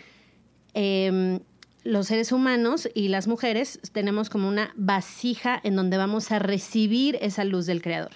em, 0.74 1.40
los 1.84 2.06
seres 2.06 2.32
humanos 2.32 2.88
y 2.94 3.08
las 3.08 3.28
mujeres 3.28 3.78
tenemos 3.92 4.30
como 4.30 4.48
una 4.48 4.72
vasija 4.74 5.60
en 5.62 5.76
donde 5.76 5.98
vamos 5.98 6.32
a 6.32 6.38
recibir 6.38 7.18
esa 7.20 7.44
luz 7.44 7.66
del 7.66 7.82
creador. 7.82 8.12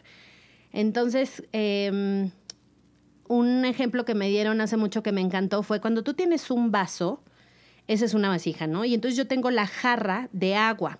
Entonces, 0.72 1.44
em, 1.52 2.30
un 3.28 3.64
ejemplo 3.66 4.06
que 4.06 4.14
me 4.14 4.28
dieron 4.28 4.62
hace 4.62 4.78
mucho 4.78 5.02
que 5.02 5.12
me 5.12 5.20
encantó 5.20 5.62
fue 5.62 5.80
cuando 5.80 6.02
tú 6.02 6.14
tienes 6.14 6.50
un 6.50 6.72
vaso, 6.72 7.22
esa 7.86 8.06
es 8.06 8.14
una 8.14 8.30
vasija, 8.30 8.66
¿no? 8.66 8.86
Y 8.86 8.94
entonces 8.94 9.16
yo 9.16 9.26
tengo 9.26 9.50
la 9.50 9.66
jarra 9.66 10.28
de 10.32 10.56
agua. 10.56 10.98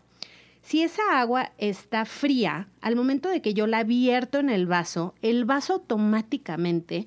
Si 0.61 0.83
esa 0.83 1.19
agua 1.19 1.53
está 1.57 2.05
fría, 2.05 2.69
al 2.83 2.97
momento 2.97 3.31
de 3.31 3.41
que 3.41 3.55
yo 3.55 3.67
la 3.67 3.85
vierto 3.85 4.39
en 4.39 4.51
el 4.51 4.67
vaso, 4.67 5.15
el 5.23 5.47
vaso 5.47 5.75
automáticamente 5.75 7.07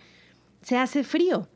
se 0.63 0.77
hace 0.77 1.03
frío. 1.03 1.47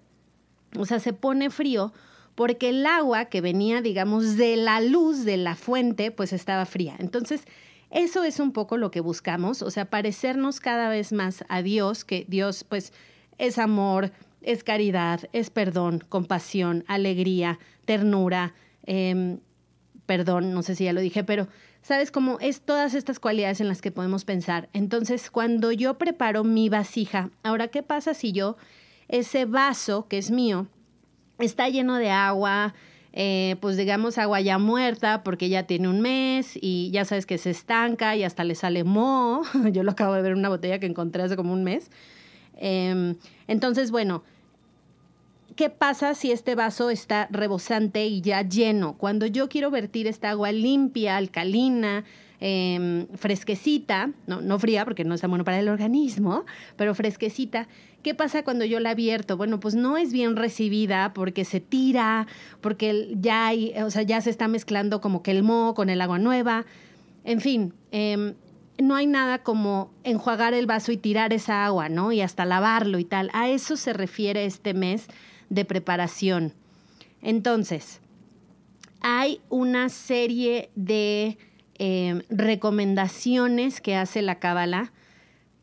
O 0.78 0.86
sea, 0.86 1.00
se 1.00 1.14
pone 1.14 1.50
frío 1.50 1.94
porque 2.36 2.70
el 2.70 2.86
agua 2.86 3.26
que 3.26 3.42
venía, 3.42 3.82
digamos, 3.82 4.36
de 4.36 4.58
la 4.58 4.82
luz 4.82 5.24
de 5.24 5.38
la 5.38 5.56
fuente, 5.56 6.12
pues 6.12 6.34
estaba 6.34 6.66
fría. 6.66 6.96
Entonces, 7.00 7.46
eso 7.90 8.24
es 8.24 8.40
un 8.40 8.52
poco 8.52 8.78
lo 8.78 8.92
que 8.92 9.00
buscamos, 9.00 9.62
o 9.62 9.72
sea, 9.72 9.86
parecernos 9.86 10.60
cada 10.60 10.90
vez 10.90 11.14
más 11.14 11.46
a 11.48 11.62
Dios, 11.62 12.04
que 12.04 12.26
Dios, 12.28 12.66
pues, 12.66 12.92
es 13.38 13.58
amor, 13.58 14.12
es 14.42 14.64
caridad, 14.64 15.22
es 15.34 15.50
perdón, 15.50 16.04
compasión, 16.10 16.84
alegría, 16.88 17.58
ternura, 17.86 18.54
em, 18.86 19.40
perdón, 20.06 20.54
no 20.54 20.62
sé 20.62 20.76
si 20.76 20.84
ya 20.84 20.94
lo 20.94 21.02
dije, 21.02 21.24
pero 21.24 21.48
sabes 21.82 22.12
cómo 22.12 22.38
es 22.42 22.62
todas 22.62 22.94
estas 22.94 23.20
cualidades 23.20 23.62
en 23.62 23.68
las 23.68 23.82
que 23.82 23.92
podemos 23.92 24.26
pensar. 24.26 24.70
Entonces, 24.74 25.32
cuando 25.32 25.72
yo 25.72 25.98
preparo 25.98 26.44
mi 26.44 26.70
vasija, 26.70 27.32
ahora, 27.44 27.70
¿qué 27.70 27.82
pasa 27.82 28.14
si 28.14 28.32
yo, 28.32 28.58
ese 29.08 29.46
vaso 29.46 30.08
que 30.08 30.18
es 30.18 30.32
mío, 30.32 30.68
está 31.40 31.70
lleno 31.70 31.96
de 31.98 32.10
agua, 32.10 32.74
eh, 33.14 33.56
pues 33.62 33.78
digamos 33.78 34.18
agua 34.18 34.42
ya 34.42 34.58
muerta 34.58 35.24
porque 35.24 35.48
ya 35.48 35.64
tiene 35.64 35.88
un 35.88 36.02
mes 36.02 36.58
y 36.60 36.92
ya 36.92 37.06
sabes 37.06 37.26
que 37.26 37.38
se 37.38 37.50
estanca 37.50 38.16
y 38.16 38.24
hasta 38.24 38.44
le 38.44 38.56
sale 38.56 38.84
moho. 38.84 39.44
Yo 39.72 39.84
lo 39.84 39.92
acabo 39.92 40.14
de 40.14 40.22
ver 40.22 40.34
en 40.34 40.40
una 40.40 40.50
botella 40.50 40.80
que 40.80 40.86
encontré 40.86 41.24
hace 41.24 41.36
como 41.36 41.54
un 41.54 41.64
mes. 41.64 41.90
Em, 42.58 43.16
entonces, 43.48 43.92
bueno, 43.92 44.24
¿qué 45.56 45.70
pasa 45.70 46.14
si 46.14 46.32
este 46.32 46.56
vaso 46.56 46.90
está 46.90 47.28
rebosante 47.32 48.06
y 48.06 48.22
ya 48.22 48.42
lleno? 48.42 48.98
Cuando 48.98 49.26
yo 49.26 49.50
quiero 49.50 49.72
vertir 49.72 50.08
esta 50.08 50.30
agua 50.32 50.52
limpia, 50.52 51.18
alcalina, 51.18 52.04
em, 52.48 53.08
fresquecita, 53.16 54.12
no, 54.28 54.60
fría 54.60 54.86
porque 54.86 55.04
no 55.04 55.16
está 55.16 55.28
bueno 55.28 55.44
para 55.44 55.60
el 55.60 55.68
organismo, 55.68 56.46
pero 56.78 56.94
fresquecita, 56.94 57.68
¿Qué 58.04 58.14
pasa 58.14 58.44
cuando 58.44 58.66
yo 58.66 58.80
la 58.80 58.92
abierto? 58.92 59.36
Bueno, 59.36 59.60
pues 59.60 59.74
no 59.74 59.98
es 59.98 60.14
bien 60.14 60.36
recibida 60.36 61.12
porque 61.16 61.44
se 61.44 61.60
tira, 61.60 62.28
porque 62.62 63.16
ya 63.20 63.48
hay, 63.48 63.74
o 63.82 63.90
sea, 63.90 64.04
ya 64.04 64.22
se 64.22 64.30
está 64.30 64.48
mezclando 64.48 65.02
como 65.02 65.24
que 65.24 65.32
el 65.32 65.42
moho 65.42 65.74
con 65.74 65.90
el 65.90 66.00
agua 66.02 66.20
nueva. 66.20 66.68
En 67.24 67.42
fin, 67.42 67.74
em, 67.90 68.36
no 68.78 68.94
hay 68.94 69.08
nada 69.08 69.40
como 69.40 69.90
enjuagar 70.04 70.54
el 70.54 70.68
vaso 70.68 70.92
y 70.92 70.98
tirar 70.98 71.34
esa 71.34 71.66
agua, 71.66 71.90
¿no? 71.90 72.12
Y 72.12 72.22
hasta 72.22 72.46
lavarlo 72.46 73.00
y 73.00 73.06
tal. 73.06 73.32
A 73.34 73.50
eso 73.50 73.76
se 73.76 73.92
refiere 73.92 74.46
este 74.46 74.76
mes 74.76 75.08
de 75.50 75.66
preparación. 75.66 76.54
Entonces, 77.24 78.02
hay 79.02 79.42
una 79.50 79.90
serie 79.90 80.70
de 80.76 81.40
em, 81.78 82.22
recomendaciones 82.30 83.82
que 83.82 83.96
hace 83.96 84.22
la 84.22 84.40
Cábala 84.40 84.92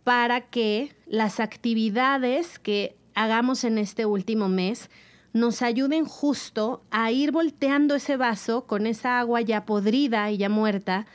para 0.04 0.40
que 0.40 0.95
las 1.07 1.40
actividades 1.40 2.59
que 2.59 2.97
hagamos 3.14 3.64
en 3.64 3.78
este 3.78 4.07
último 4.07 4.49
mes 4.49 4.90
nos 5.33 5.62
ayuden 5.62 6.04
justo 6.04 6.83
a 6.90 7.11
ir 7.11 7.33
volteando 7.33 7.95
ese 7.95 8.16
vaso 8.16 8.66
con 8.66 8.87
esa 8.87 9.19
agua 9.19 9.40
ya 9.40 9.64
podrida 9.64 10.31
y 10.31 10.37
ya 10.37 10.49
muerta 10.49 11.07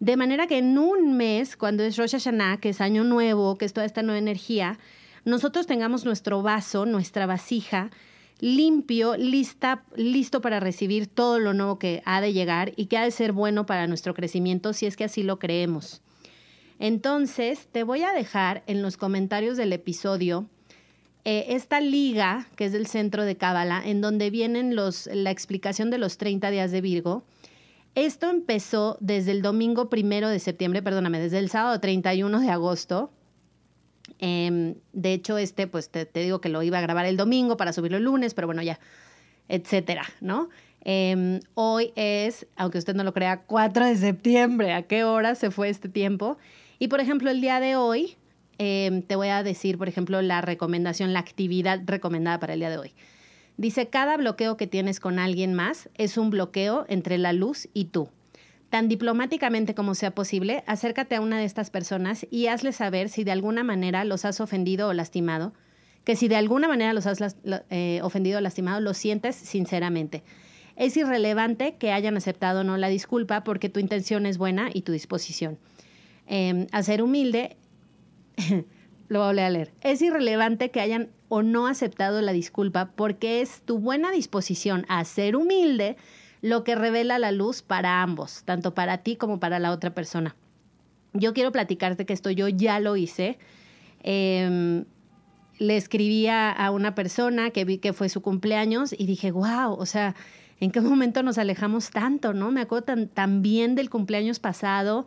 de 0.00 0.16
manera 0.16 0.46
que 0.46 0.58
en 0.58 0.76
un 0.78 1.16
mes, 1.16 1.56
cuando 1.56 1.82
es 1.82 1.96
Rosh 1.96 2.12
Hashanah, 2.12 2.58
que 2.58 2.70
es 2.70 2.80
año 2.80 3.04
nuevo, 3.04 3.56
que 3.56 3.64
es 3.64 3.72
toda 3.72 3.86
esta 3.86 4.02
nueva 4.02 4.18
energía, 4.18 4.78
nosotros 5.24 5.66
tengamos 5.66 6.04
nuestro 6.04 6.42
vaso, 6.42 6.86
nuestra 6.86 7.26
vasija, 7.26 7.90
limpio, 8.40 9.16
lista, 9.16 9.84
listo 9.96 10.40
para 10.40 10.60
recibir 10.60 11.06
todo 11.06 11.38
lo 11.38 11.54
nuevo 11.54 11.78
que 11.78 12.02
ha 12.04 12.20
de 12.20 12.32
llegar 12.32 12.72
y 12.76 12.86
que 12.86 12.98
ha 12.98 13.04
de 13.04 13.10
ser 13.10 13.32
bueno 13.32 13.66
para 13.66 13.86
nuestro 13.86 14.14
crecimiento 14.14 14.72
si 14.72 14.86
es 14.86 14.96
que 14.96 15.04
así 15.04 15.22
lo 15.22 15.38
creemos. 15.38 16.02
Entonces, 16.78 17.68
te 17.72 17.82
voy 17.82 18.02
a 18.02 18.12
dejar 18.12 18.62
en 18.66 18.82
los 18.82 18.96
comentarios 18.96 19.56
del 19.56 19.72
episodio 19.72 20.46
eh, 21.24 21.46
esta 21.50 21.80
liga, 21.80 22.48
que 22.56 22.66
es 22.66 22.72
del 22.72 22.86
centro 22.86 23.24
de 23.24 23.36
Cábala, 23.36 23.82
en 23.84 24.00
donde 24.00 24.30
vienen 24.30 24.76
los, 24.76 25.08
la 25.12 25.30
explicación 25.30 25.90
de 25.90 25.98
los 25.98 26.18
30 26.18 26.50
días 26.50 26.70
de 26.70 26.80
Virgo 26.80 27.24
esto 27.96 28.28
empezó 28.28 28.98
desde 29.00 29.32
el 29.32 29.40
domingo 29.40 29.88
primero 29.88 30.28
de 30.28 30.38
septiembre, 30.38 30.82
perdóname, 30.82 31.18
desde 31.18 31.38
el 31.38 31.48
sábado 31.48 31.80
31 31.80 32.40
de 32.40 32.50
agosto. 32.50 33.10
Em, 34.18 34.76
de 34.92 35.12
hecho, 35.12 35.38
este, 35.38 35.66
pues 35.66 35.90
te, 35.90 36.08
digo 36.14 36.40
que 36.40 36.48
lo 36.48 36.62
iba 36.62 36.78
a 36.78 36.80
grabar 36.80 37.06
el 37.06 37.16
domingo 37.16 37.56
para 37.56 37.72
subirlo 37.72 37.98
el 37.98 38.04
lunes, 38.04 38.34
pero 38.34 38.46
bueno, 38.46 38.62
ya, 38.62 38.78
etcétera, 39.48 40.04
¿no? 40.20 40.48
Em, 40.82 41.40
hoy 41.54 41.92
es, 41.96 42.46
aunque 42.56 42.78
usted 42.78 42.94
no 42.94 43.04
lo 43.04 43.12
crea, 43.12 43.42
4 43.42 43.86
de 43.86 43.96
septiembre. 43.96 44.72
¿A 44.72 44.82
qué 44.82 45.04
hora 45.04 45.34
se 45.34 45.50
fue 45.50 45.68
este 45.68 45.88
tiempo? 45.88 46.38
Y 46.78 46.88
por 46.88 47.00
ejemplo, 47.00 47.30
el 47.30 47.40
día 47.40 47.60
de 47.60 47.76
hoy, 47.76 48.16
em, 48.58 49.02
te 49.02 49.16
voy 49.16 49.28
a 49.28 49.42
decir, 49.42 49.78
por 49.78 49.88
ejemplo, 49.88 50.22
la 50.22 50.40
recomendación, 50.40 51.12
la 51.12 51.20
actividad 51.20 51.80
recomendada 51.84 52.38
para 52.38 52.54
el 52.54 52.60
día 52.60 52.70
de 52.70 52.78
hoy. 52.78 52.92
Dice, 53.56 53.88
cada 53.88 54.16
bloqueo 54.16 54.56
que 54.56 54.66
tienes 54.66 55.00
con 55.00 55.18
alguien 55.18 55.54
más 55.54 55.88
es 55.94 56.18
un 56.18 56.30
bloqueo 56.30 56.84
entre 56.88 57.18
la 57.18 57.32
luz 57.32 57.68
y 57.72 57.86
tú. 57.86 58.10
Tan 58.70 58.88
diplomáticamente 58.88 59.74
como 59.74 59.94
sea 59.94 60.10
posible, 60.10 60.64
acércate 60.66 61.14
a 61.14 61.20
una 61.20 61.38
de 61.38 61.44
estas 61.44 61.70
personas 61.70 62.26
y 62.30 62.48
hazle 62.48 62.72
saber 62.72 63.08
si 63.08 63.22
de 63.22 63.30
alguna 63.30 63.62
manera 63.62 64.04
los 64.04 64.24
has 64.24 64.40
ofendido 64.40 64.88
o 64.88 64.92
lastimado, 64.92 65.52
que 66.04 66.16
si 66.16 66.28
de 66.28 66.36
alguna 66.36 66.66
manera 66.68 66.92
los 66.92 67.06
has 67.06 67.36
eh, 67.70 68.00
ofendido 68.02 68.38
o 68.38 68.40
lastimado, 68.40 68.80
lo 68.80 68.94
sientes 68.94 69.36
sinceramente. 69.36 70.24
Es 70.74 70.96
irrelevante 70.96 71.76
que 71.76 71.92
hayan 71.92 72.16
aceptado 72.16 72.60
o 72.60 72.64
no 72.64 72.76
la 72.76 72.88
disculpa 72.88 73.44
porque 73.44 73.68
tu 73.68 73.80
intención 73.80 74.26
es 74.26 74.36
buena 74.36 74.68
y 74.72 74.82
tu 74.82 74.92
disposición. 74.92 75.58
Eh, 76.26 76.66
a 76.72 76.82
ser 76.82 77.02
humilde, 77.02 77.56
lo 79.08 79.24
voy 79.24 79.38
a 79.38 79.50
leer. 79.50 79.72
Es 79.80 80.02
irrelevante 80.02 80.70
que 80.70 80.80
hayan 80.80 81.10
o 81.28 81.42
no 81.42 81.66
aceptado 81.66 82.20
la 82.20 82.32
disculpa 82.32 82.92
porque 82.94 83.40
es 83.40 83.62
tu 83.62 83.78
buena 83.78 84.10
disposición 84.10 84.84
a 84.88 85.04
ser 85.04 85.36
humilde 85.36 85.96
lo 86.46 86.64
que 86.64 86.74
revela 86.74 87.18
la 87.18 87.32
luz 87.32 87.62
para 87.62 88.02
ambos, 88.02 88.42
tanto 88.44 88.74
para 88.74 88.98
ti 88.98 89.16
como 89.16 89.40
para 89.40 89.58
la 89.58 89.72
otra 89.72 89.94
persona. 89.94 90.36
Yo 91.12 91.34
quiero 91.34 91.52
platicarte 91.52 92.06
que 92.06 92.12
esto 92.12 92.30
yo 92.30 92.48
ya 92.48 92.78
lo 92.80 92.96
hice. 92.96 93.38
Em, 94.02 94.84
le 95.58 95.76
escribía 95.76 96.50
a 96.50 96.70
una 96.70 96.94
persona 96.94 97.50
que 97.50 97.64
vi 97.64 97.78
que 97.78 97.92
fue 97.92 98.08
su 98.08 98.20
cumpleaños 98.20 98.94
y 98.96 99.06
dije, 99.06 99.30
wow, 99.30 99.72
o 99.72 99.86
sea, 99.86 100.14
¿en 100.60 100.70
qué 100.70 100.80
momento 100.80 101.22
nos 101.22 101.38
alejamos 101.38 101.90
tanto, 101.90 102.34
no? 102.34 102.50
Me 102.50 102.60
acuerdo 102.60 102.84
tan, 102.84 103.08
tan 103.08 103.42
bien 103.42 103.74
del 103.74 103.90
cumpleaños 103.90 104.38
pasado 104.38 105.06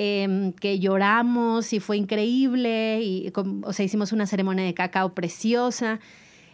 Em, 0.00 0.52
que 0.52 0.78
lloramos 0.78 1.72
y 1.72 1.80
fue 1.80 1.96
increíble, 1.96 3.02
y, 3.02 3.32
o 3.64 3.72
sea, 3.72 3.84
hicimos 3.84 4.12
una 4.12 4.26
ceremonia 4.26 4.64
de 4.64 4.72
cacao 4.72 5.12
preciosa. 5.12 5.98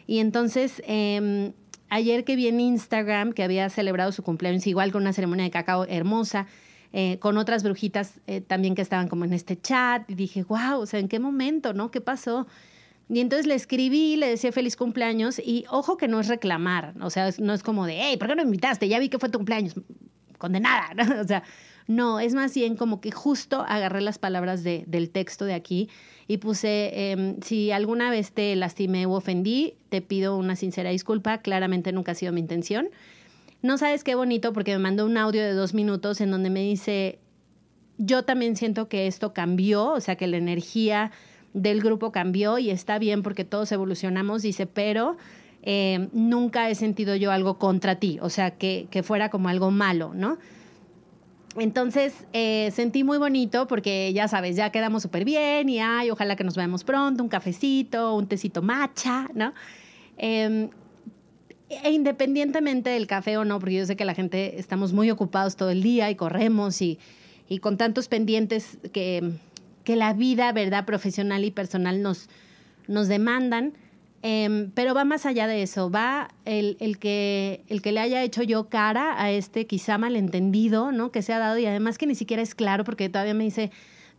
Y 0.07 0.21
entonces, 0.21 0.83
em, 0.87 1.53
ayer 1.95 2.25
que 2.25 2.35
vi 2.35 2.49
en 2.49 2.59
Instagram 2.59 3.33
que 3.33 3.45
había 3.45 3.71
celebrado 3.71 4.11
su 4.11 4.25
cumpleaños 4.25 4.67
igual 4.67 4.91
con 4.91 5.03
una 5.03 5.13
ceremonia 5.13 5.45
de 5.45 5.53
cacao 5.53 5.85
hermosa, 5.85 6.47
eh, 6.93 7.19
con 7.21 7.39
otras 7.39 7.63
brujitas 7.63 8.21
eh, 8.27 8.41
también 8.41 8.75
que 8.75 8.83
estaban 8.83 9.07
como 9.07 9.25
en 9.25 9.33
este 9.33 9.61
chat, 9.61 10.09
y 10.11 10.15
dije, 10.15 10.43
wow, 10.43 10.81
o 10.81 10.87
sea, 10.87 10.99
¿en 10.99 11.09
qué 11.09 11.21
momento, 11.21 11.73
no? 11.73 11.93
¿Qué 11.93 12.01
pasó? 12.01 12.49
Y 13.09 13.21
entonces 13.21 13.47
le 13.47 13.55
escribí, 13.55 14.17
le 14.17 14.29
decía 14.29 14.51
feliz 14.51 14.77
cumpleaños 14.77 15.39
y 15.39 15.67
ojo 15.71 15.97
que 15.97 16.09
no 16.09 16.19
es 16.19 16.27
reclamar, 16.27 16.95
o 17.01 17.11
sea, 17.11 17.31
no 17.39 17.55
es 17.55 17.63
como 17.63 17.87
de, 17.87 17.97
hey, 18.01 18.17
¿por 18.17 18.27
qué 18.27 18.35
no 18.35 18.43
me 18.43 18.49
invitaste? 18.49 18.89
Ya 18.89 18.99
vi 18.99 19.09
que 19.09 19.21
fue 19.21 19.29
tu 19.29 19.39
cumpleaños, 19.39 19.75
condenada, 20.39 20.95
¿no? 20.97 21.21
O 21.21 21.25
sea, 21.25 21.45
no, 21.87 22.19
es 22.19 22.35
más 22.35 22.55
bien 22.55 22.77
como 22.77 23.01
que 23.01 23.11
justo 23.11 23.65
agarré 23.69 24.01
las 24.01 24.19
palabras 24.19 24.65
de, 24.65 24.85
del 24.87 25.11
texto 25.11 25.45
de 25.45 25.55
aquí 25.55 25.91
y 26.27 26.39
puse, 26.39 27.11
em, 27.11 27.41
si 27.43 27.71
alguna 27.71 28.11
vez 28.11 28.33
te 28.33 28.57
lastimé 28.57 29.07
u 29.07 29.13
ofendí, 29.13 29.75
te 29.91 30.01
pido 30.01 30.37
una 30.37 30.57
sincera 30.57 30.91
disculpa, 30.91 31.39
claramente 31.39 31.93
nunca 31.93 32.13
ha 32.13 32.15
sido 32.15 32.33
mi 32.33 32.41
intención. 32.41 32.89
No 33.61 33.77
sabes 33.77 34.05
qué 34.05 34.15
bonito 34.15 34.53
porque 34.53 34.73
me 34.73 34.79
mandó 34.79 35.05
un 35.05 35.19
audio 35.19 35.43
de 35.43 35.53
dos 35.53 35.75
minutos 35.75 36.21
en 36.23 36.31
donde 36.31 36.49
me 36.49 36.61
dice, 36.61 37.19
yo 37.99 38.25
también 38.25 38.57
siento 38.57 38.89
que 38.89 39.07
esto 39.07 39.35
cambió, 39.35 39.89
o 39.93 40.01
sea, 40.01 40.17
que 40.17 40.27
la 40.27 40.39
energía 40.39 41.13
del 41.53 41.81
grupo 41.81 42.13
cambió 42.13 42.59
y 42.59 42.71
está 42.71 42.99
bien 42.99 43.23
porque 43.23 43.45
todos 43.45 43.71
evolucionamos, 43.73 44.43
dice, 44.43 44.67
pero 44.67 45.17
eh, 45.63 46.09
nunca 46.13 46.69
he 46.71 46.75
sentido 46.75 47.15
yo 47.15 47.31
algo 47.31 47.59
contra 47.59 47.97
ti, 47.97 48.19
o 48.23 48.31
sea, 48.31 48.53
que, 48.53 48.87
que 48.91 49.03
fuera 49.03 49.29
como 49.29 49.49
algo 49.49 49.71
malo, 49.71 50.13
¿no? 50.15 50.39
Entonces 51.57 52.27
eh, 52.33 52.71
sentí 52.73 53.05
muy 53.05 53.19
bonito 53.19 53.67
porque 53.67 54.13
ya 54.13 54.27
sabes, 54.29 54.57
ya 54.57 54.71
quedamos 54.71 55.03
súper 55.03 55.25
bien 55.25 55.69
y 55.69 55.79
ay, 55.81 56.11
ojalá 56.11 56.37
que 56.37 56.45
nos 56.45 56.57
veamos 56.57 56.85
pronto, 56.85 57.23
un 57.23 57.29
cafecito, 57.29 58.15
un 58.15 58.27
tecito 58.27 58.61
matcha, 58.61 59.29
¿no? 59.35 59.55
Em, 60.17 60.71
e 61.69 61.91
independientemente 61.91 62.91
del 62.91 63.07
café 63.07 63.37
o 63.37 63.45
no, 63.45 63.59
porque 63.59 63.77
yo 63.77 63.87
sé 63.87 63.97
que 63.97 64.05
la 64.05 64.15
gente 64.15 64.59
estamos 64.59 64.93
muy 64.93 65.11
ocupados 65.11 65.57
todo 65.57 65.71
el 65.71 65.83
día 65.83 66.11
y 66.11 66.15
corremos 66.15 66.81
y, 66.83 66.99
y 67.49 67.59
con 67.59 67.77
tantos 67.77 68.09
pendientes 68.09 68.79
que, 68.93 69.33
que 69.85 69.97
la 69.97 70.13
vida, 70.13 70.53
¿verdad?, 70.53 70.85
profesional 70.85 71.45
y 71.45 71.51
personal 71.51 72.03
nos, 72.03 72.29
nos 72.89 73.09
demandan. 73.09 73.75
Em, 74.27 74.71
pero 74.71 74.95
va 74.95 75.05
más 75.05 75.27
allá 75.27 75.47
de 75.47 75.63
eso, 75.63 75.91
va 75.91 76.31
el, 76.47 76.79
el, 76.81 76.99
que, 76.99 77.63
el 77.69 77.83
que 77.83 77.93
le 77.93 78.01
haya 78.01 78.23
hecho 78.23 78.43
yo 78.43 78.71
cara 78.71 79.23
a 79.23 79.31
este 79.31 79.67
quizá 79.67 79.99
malentendido, 79.99 80.93
¿no? 80.93 81.13
Que 81.13 81.21
se 81.21 81.35
ha 81.35 81.39
dado 81.39 81.59
y 81.59 81.67
además 81.67 81.99
que 81.99 82.07
ni 82.07 82.15
siquiera 82.15 82.43
es 82.43 82.55
claro 82.55 82.85
porque 82.85 83.11
todavía 83.11 83.35
me 83.35 83.45
dice, 83.45 83.71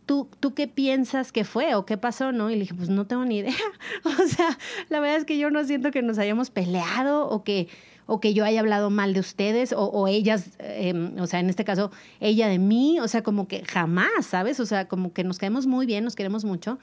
¿tú, 0.06 0.28
tú 0.38 0.54
qué 0.54 0.68
piensas 0.68 1.32
que 1.32 1.42
fue 1.42 1.74
o 1.74 1.86
qué 1.86 1.98
pasó, 1.98 2.30
no? 2.30 2.50
Y 2.50 2.54
le 2.54 2.60
dije, 2.60 2.74
pues 2.74 2.88
no 2.88 3.08
tengo 3.08 3.24
ni 3.24 3.38
idea. 3.38 3.56
o 4.04 4.28
sea, 4.28 4.56
la 4.90 5.00
verdad 5.00 5.16
es 5.16 5.24
que 5.24 5.38
yo 5.38 5.50
no 5.50 5.64
siento 5.64 5.90
que 5.90 6.02
nos 6.02 6.18
hayamos 6.18 6.50
peleado 6.50 7.28
o 7.28 7.42
que 7.42 7.66
o 8.06 8.20
que 8.20 8.32
yo 8.32 8.44
haya 8.44 8.60
hablado 8.60 8.90
mal 8.90 9.12
de 9.12 9.18
ustedes 9.18 9.74
o, 9.76 10.06
ellas, 10.06 10.50
em, 10.60 11.18
o 11.18 11.26
sea, 11.26 11.40
en 11.40 11.50
este 11.50 11.64
caso, 11.64 11.90
ella 12.20 12.46
de 12.46 12.60
mí, 12.60 13.00
o 13.00 13.08
sea, 13.08 13.24
como 13.24 13.48
que 13.48 13.64
jamás, 13.64 14.24
¿sabes? 14.24 14.60
O 14.60 14.66
sea, 14.66 14.86
como 14.86 15.12
que 15.12 15.24
nos 15.24 15.38
caemos 15.38 15.66
muy 15.66 15.84
bien, 15.84 16.04
nos 16.04 16.14
queremos 16.14 16.44
mucho. 16.44 16.78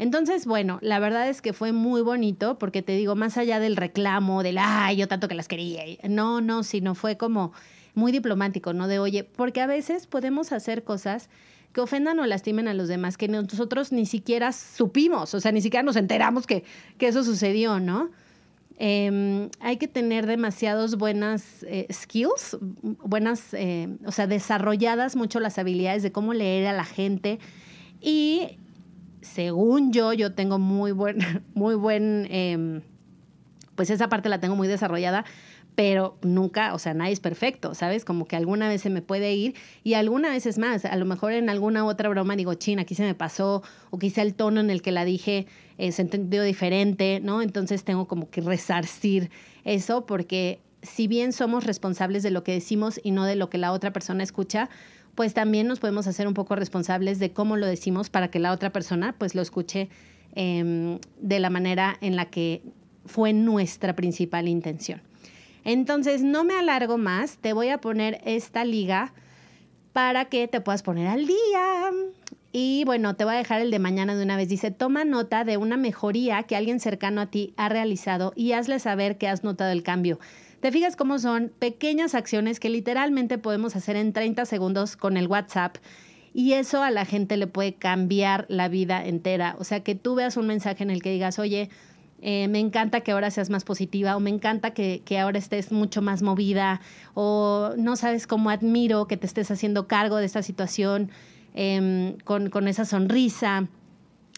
Entonces, 0.00 0.46
bueno, 0.46 0.78
la 0.80 0.98
verdad 0.98 1.28
es 1.28 1.42
que 1.42 1.52
fue 1.52 1.72
muy 1.72 2.00
bonito 2.00 2.58
porque 2.58 2.80
te 2.80 2.96
digo, 2.96 3.16
más 3.16 3.36
allá 3.36 3.60
del 3.60 3.76
reclamo, 3.76 4.42
del, 4.42 4.56
ay, 4.58 4.96
yo 4.96 5.08
tanto 5.08 5.28
que 5.28 5.34
las 5.34 5.46
quería, 5.46 5.82
no, 6.08 6.40
no, 6.40 6.62
sino 6.62 6.94
fue 6.94 7.18
como 7.18 7.52
muy 7.94 8.10
diplomático, 8.10 8.72
¿no? 8.72 8.88
De, 8.88 8.98
oye, 8.98 9.24
porque 9.24 9.60
a 9.60 9.66
veces 9.66 10.06
podemos 10.06 10.52
hacer 10.52 10.84
cosas 10.84 11.28
que 11.74 11.82
ofendan 11.82 12.18
o 12.18 12.24
lastimen 12.24 12.66
a 12.66 12.72
los 12.72 12.88
demás, 12.88 13.18
que 13.18 13.28
nosotros 13.28 13.92
ni 13.92 14.06
siquiera 14.06 14.52
supimos, 14.52 15.34
o 15.34 15.40
sea, 15.40 15.52
ni 15.52 15.60
siquiera 15.60 15.82
nos 15.82 15.96
enteramos 15.96 16.46
que, 16.46 16.64
que 16.96 17.08
eso 17.08 17.22
sucedió, 17.22 17.78
¿no? 17.78 18.08
Em, 18.78 19.50
hay 19.60 19.76
que 19.76 19.86
tener 19.86 20.24
demasiados 20.24 20.96
buenas 20.96 21.62
eh, 21.64 21.86
skills, 21.92 22.56
buenas, 22.80 23.52
eh, 23.52 23.88
o 24.06 24.12
sea, 24.12 24.26
desarrolladas 24.26 25.14
mucho 25.14 25.40
las 25.40 25.58
habilidades 25.58 26.02
de 26.02 26.10
cómo 26.10 26.32
leer 26.32 26.68
a 26.68 26.72
la 26.72 26.86
gente. 26.86 27.38
Y 28.00 28.56
según 29.22 29.92
yo, 29.92 30.12
yo 30.12 30.34
tengo 30.34 30.58
muy 30.58 30.92
buen, 30.92 31.18
muy 31.54 31.74
buen, 31.74 32.26
em, 32.30 32.82
pues 33.74 33.90
esa 33.90 34.08
parte 34.08 34.28
la 34.28 34.40
tengo 34.40 34.56
muy 34.56 34.68
desarrollada, 34.68 35.24
pero 35.74 36.18
nunca, 36.22 36.74
o 36.74 36.78
sea, 36.78 36.94
nadie 36.94 37.12
es 37.12 37.20
perfecto, 37.20 37.74
¿sabes? 37.74 38.04
Como 38.04 38.26
que 38.26 38.36
alguna 38.36 38.68
vez 38.68 38.82
se 38.82 38.90
me 38.90 39.02
puede 39.02 39.32
ir 39.34 39.54
y 39.84 39.94
alguna 39.94 40.30
vez 40.30 40.44
es 40.46 40.58
más, 40.58 40.84
a 40.84 40.96
lo 40.96 41.04
mejor 41.04 41.32
en 41.32 41.48
alguna 41.48 41.84
otra 41.86 42.08
broma 42.08 42.36
digo, 42.36 42.54
china, 42.54 42.82
aquí 42.82 42.94
se 42.94 43.04
me 43.04 43.14
pasó, 43.14 43.62
o 43.90 43.98
quizá 43.98 44.22
el 44.22 44.34
tono 44.34 44.60
en 44.60 44.70
el 44.70 44.82
que 44.82 44.92
la 44.92 45.04
dije 45.04 45.46
eh, 45.78 45.92
se 45.92 46.02
entendió 46.02 46.42
diferente, 46.42 47.20
¿no? 47.22 47.40
Entonces 47.40 47.84
tengo 47.84 48.06
como 48.06 48.28
que 48.28 48.40
resarcir 48.40 49.30
eso 49.64 50.04
porque 50.06 50.60
si 50.82 51.08
bien 51.08 51.32
somos 51.32 51.64
responsables 51.64 52.22
de 52.22 52.30
lo 52.30 52.42
que 52.42 52.52
decimos 52.52 53.00
y 53.02 53.10
no 53.10 53.24
de 53.24 53.36
lo 53.36 53.50
que 53.50 53.58
la 53.58 53.72
otra 53.72 53.92
persona 53.92 54.22
escucha, 54.22 54.68
pues 55.14 55.34
también 55.34 55.66
nos 55.66 55.80
podemos 55.80 56.06
hacer 56.06 56.26
un 56.26 56.34
poco 56.34 56.56
responsables 56.56 57.18
de 57.18 57.32
cómo 57.32 57.56
lo 57.56 57.66
decimos 57.66 58.10
para 58.10 58.30
que 58.30 58.38
la 58.38 58.52
otra 58.52 58.70
persona 58.70 59.14
pues 59.18 59.34
lo 59.34 59.42
escuche 59.42 59.88
em, 60.34 60.98
de 61.20 61.40
la 61.40 61.50
manera 61.50 61.96
en 62.00 62.16
la 62.16 62.26
que 62.26 62.62
fue 63.06 63.32
nuestra 63.32 63.94
principal 63.96 64.48
intención. 64.48 65.02
Entonces, 65.64 66.22
no 66.22 66.44
me 66.44 66.54
alargo 66.54 66.96
más, 66.96 67.36
te 67.38 67.52
voy 67.52 67.68
a 67.68 67.78
poner 67.78 68.20
esta 68.24 68.64
liga 68.64 69.12
para 69.92 70.26
que 70.26 70.48
te 70.48 70.60
puedas 70.60 70.82
poner 70.82 71.06
al 71.08 71.26
día. 71.26 71.90
Y 72.52 72.84
bueno, 72.84 73.14
te 73.14 73.24
voy 73.24 73.34
a 73.34 73.38
dejar 73.38 73.60
el 73.60 73.70
de 73.70 73.78
mañana 73.78 74.16
de 74.16 74.24
una 74.24 74.36
vez. 74.36 74.48
Dice, 74.48 74.70
toma 74.70 75.04
nota 75.04 75.44
de 75.44 75.56
una 75.56 75.76
mejoría 75.76 76.42
que 76.44 76.56
alguien 76.56 76.80
cercano 76.80 77.20
a 77.20 77.26
ti 77.26 77.54
ha 77.56 77.68
realizado 77.68 78.32
y 78.34 78.52
hazle 78.52 78.78
saber 78.78 79.18
que 79.18 79.28
has 79.28 79.44
notado 79.44 79.70
el 79.70 79.82
cambio. 79.82 80.18
Te 80.60 80.70
fijas 80.70 80.94
cómo 80.94 81.18
son 81.18 81.50
pequeñas 81.58 82.14
acciones 82.14 82.60
que 82.60 82.68
literalmente 82.68 83.38
podemos 83.38 83.76
hacer 83.76 83.96
en 83.96 84.12
30 84.12 84.44
segundos 84.44 84.96
con 84.96 85.16
el 85.16 85.26
WhatsApp 85.26 85.76
y 86.34 86.52
eso 86.52 86.82
a 86.82 86.90
la 86.90 87.06
gente 87.06 87.38
le 87.38 87.46
puede 87.46 87.74
cambiar 87.74 88.44
la 88.48 88.68
vida 88.68 89.04
entera. 89.04 89.56
O 89.58 89.64
sea, 89.64 89.80
que 89.80 89.94
tú 89.94 90.14
veas 90.14 90.36
un 90.36 90.46
mensaje 90.46 90.82
en 90.82 90.90
el 90.90 91.02
que 91.02 91.10
digas, 91.10 91.38
oye, 91.38 91.70
eh, 92.20 92.46
me 92.48 92.58
encanta 92.58 93.00
que 93.00 93.12
ahora 93.12 93.30
seas 93.30 93.48
más 93.48 93.64
positiva 93.64 94.14
o 94.16 94.20
me 94.20 94.28
encanta 94.28 94.72
que, 94.72 95.02
ahora 95.18 95.38
estés 95.38 95.72
mucho 95.72 96.02
más 96.02 96.20
movida 96.20 96.82
o 97.14 97.72
no 97.78 97.96
sabes 97.96 98.26
cómo 98.26 98.50
admiro 98.50 99.06
que 99.06 99.16
te 99.16 99.26
estés 99.26 99.50
haciendo 99.50 99.88
cargo 99.88 100.16
de 100.16 100.26
esta 100.26 100.42
situación 100.42 101.10
em, 101.54 102.18
con, 102.18 102.50
con 102.50 102.68
esa 102.68 102.84
sonrisa. 102.84 103.66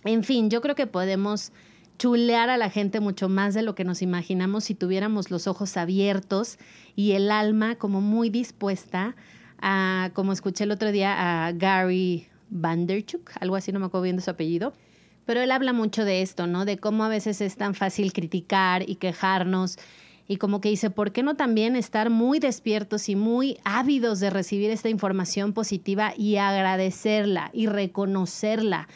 En 0.05 0.23
fin, 0.23 0.51
yo 0.51 0.61
creo 0.61 0.77
que 0.77 0.87
podemos 0.87 1.53
chulear 1.98 2.50
a 2.50 2.57
la 2.57 2.70
gente 2.70 3.00
mucho 3.00 3.28
más 3.28 3.55
de 3.55 3.62
lo 3.62 3.74
que 3.74 3.85
nos 3.85 4.02
imaginamos 4.02 4.64
si 4.64 4.74
tuviéramos 4.74 5.31
los 5.31 5.46
ojos 5.46 5.76
abiertos 5.76 6.59
y 6.96 7.12
el 7.12 7.31
alma 7.31 7.76
como 7.76 8.00
muy 8.00 8.31
dispuesta 8.31 9.14
a, 9.61 10.11
como 10.14 10.33
escuché 10.33 10.64
el 10.64 10.72
otro 10.72 10.92
día 10.92 11.46
a 11.46 11.52
Gary 11.52 12.26
Vanderchuk, 12.50 13.31
algo 13.40 13.57
así, 13.57 13.72
no 13.72 13.81
me 13.81 13.87
acuerdo 13.87 14.05
bien 14.05 14.16
de 14.16 14.22
su 14.22 14.31
apellido, 14.31 14.72
pero 15.24 15.40
él 15.40 15.50
habla 15.50 15.72
mucho 15.72 16.05
de 16.05 16.22
esto, 16.22 16.46
¿no? 16.46 16.64
De 16.64 16.78
cómo 16.78 17.05
a 17.05 17.09
veces 17.09 17.40
es 17.40 17.57
tan 17.57 17.74
fácil 17.74 18.12
criticar 18.12 18.88
y 18.88 18.96
quejarnos 18.96 19.78
y 20.28 20.37
como 20.37 20.61
que 20.61 20.68
dice, 20.68 20.90
¿por 20.90 21.12
qué 21.12 21.22
no 21.22 21.35
también 21.35 21.76
estar 21.76 22.09
muy 22.09 22.38
despiertos 22.38 23.09
y 23.09 23.16
muy 23.16 23.59
ávidos 23.64 24.20
de 24.20 24.31
recibir 24.31 24.70
esta 24.70 24.88
información 24.88 25.52
positiva 25.52 26.14
y 26.16 26.37
agradecerla 26.37 27.50
y 27.52 27.66
reconocerla? 27.66 28.88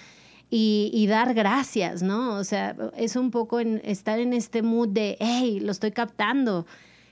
Y, 0.50 1.06
dar 1.08 1.34
gracias, 1.34 2.02
¿no? 2.02 2.36
O 2.36 2.44
sea, 2.44 2.76
es 2.96 3.16
un 3.16 3.30
poco 3.30 3.60
en, 3.60 3.80
estar 3.84 4.18
en 4.20 4.32
este 4.32 4.62
mood 4.62 4.88
de, 4.88 5.16
hey, 5.18 5.60
lo 5.60 5.72
estoy 5.72 5.90
captando 5.90 6.66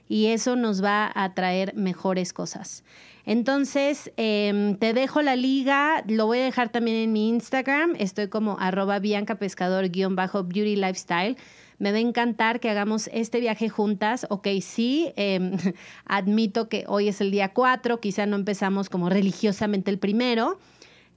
y 0.08 0.26
eso 0.26 0.54
nos 0.56 0.84
va 0.84 1.10
a 1.14 1.34
traer 1.34 1.74
mejores 1.74 2.32
cosas. 2.32 2.84
Entonces, 3.26 4.12
em, 4.16 4.76
te 4.76 4.92
dejo 4.92 5.22
la 5.22 5.34
liga, 5.34 6.04
lo 6.06 6.26
voy 6.26 6.38
a 6.40 6.44
dejar 6.44 6.68
también 6.68 6.98
en 6.98 7.12
mi 7.12 7.28
Instagram, 7.30 7.94
estoy 7.98 8.28
como 8.28 8.58
arroba 8.60 8.98
Bianca 8.98 9.36
Pescador-Beauty 9.36 10.76
Lifestyle. 10.76 11.36
Me 11.78 11.90
va 11.90 11.98
a 11.98 12.00
encantar 12.00 12.60
que 12.60 12.70
hagamos 12.70 13.10
este 13.12 13.40
viaje 13.40 13.68
juntas. 13.68 14.26
Ok, 14.30 14.46
sí, 14.60 15.12
em, 15.16 15.56
admito 16.04 16.68
que 16.68 16.84
hoy 16.86 17.08
es 17.08 17.20
el 17.20 17.30
día 17.30 17.52
4, 17.52 17.98
quizá 17.98 18.26
no 18.26 18.36
empezamos 18.36 18.88
como 18.88 19.08
religiosamente 19.08 19.90
el 19.90 19.98
primero. 19.98 20.58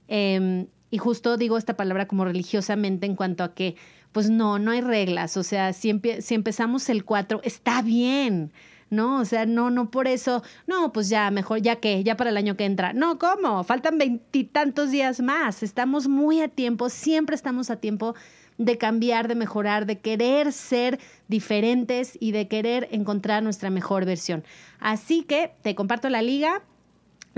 Em, 0.08 0.66
y 0.90 0.98
justo 0.98 1.36
digo 1.36 1.58
esta 1.58 1.76
palabra 1.76 2.06
como 2.08 2.24
religiosamente 2.24 3.06
en 3.06 3.16
cuanto 3.16 3.44
a 3.44 3.54
que, 3.54 3.76
pues 4.12 4.30
no, 4.30 4.58
no 4.58 4.70
hay 4.70 4.80
reglas. 4.80 5.36
O 5.36 5.42
sea, 5.42 5.72
si, 5.72 6.00
si 6.20 6.34
empezamos 6.34 6.88
el 6.88 7.04
4, 7.04 7.40
está 7.44 7.82
bien. 7.82 8.52
¿no? 8.90 9.20
O 9.20 9.24
sea, 9.24 9.46
no, 9.46 9.70
no 9.70 9.90
por 9.90 10.08
eso, 10.08 10.42
no, 10.66 10.92
pues 10.92 11.08
ya, 11.08 11.30
mejor, 11.30 11.60
ya 11.60 11.76
que, 11.76 12.02
ya 12.04 12.16
para 12.16 12.30
el 12.30 12.36
año 12.36 12.56
que 12.56 12.64
entra. 12.64 12.92
No, 12.92 13.18
¿cómo? 13.18 13.64
Faltan 13.64 13.98
veintitantos 13.98 14.90
días 14.90 15.20
más. 15.20 15.62
Estamos 15.62 16.08
muy 16.08 16.40
a 16.40 16.48
tiempo, 16.48 16.88
siempre 16.88 17.36
estamos 17.36 17.70
a 17.70 17.76
tiempo 17.76 18.14
de 18.56 18.76
cambiar, 18.76 19.28
de 19.28 19.36
mejorar, 19.36 19.86
de 19.86 19.98
querer 19.98 20.52
ser 20.52 20.98
diferentes 21.28 22.16
y 22.20 22.32
de 22.32 22.48
querer 22.48 22.88
encontrar 22.90 23.42
nuestra 23.42 23.70
mejor 23.70 24.04
versión. 24.04 24.44
Así 24.80 25.22
que 25.22 25.52
te 25.62 25.74
comparto 25.74 26.08
la 26.08 26.22
liga, 26.22 26.62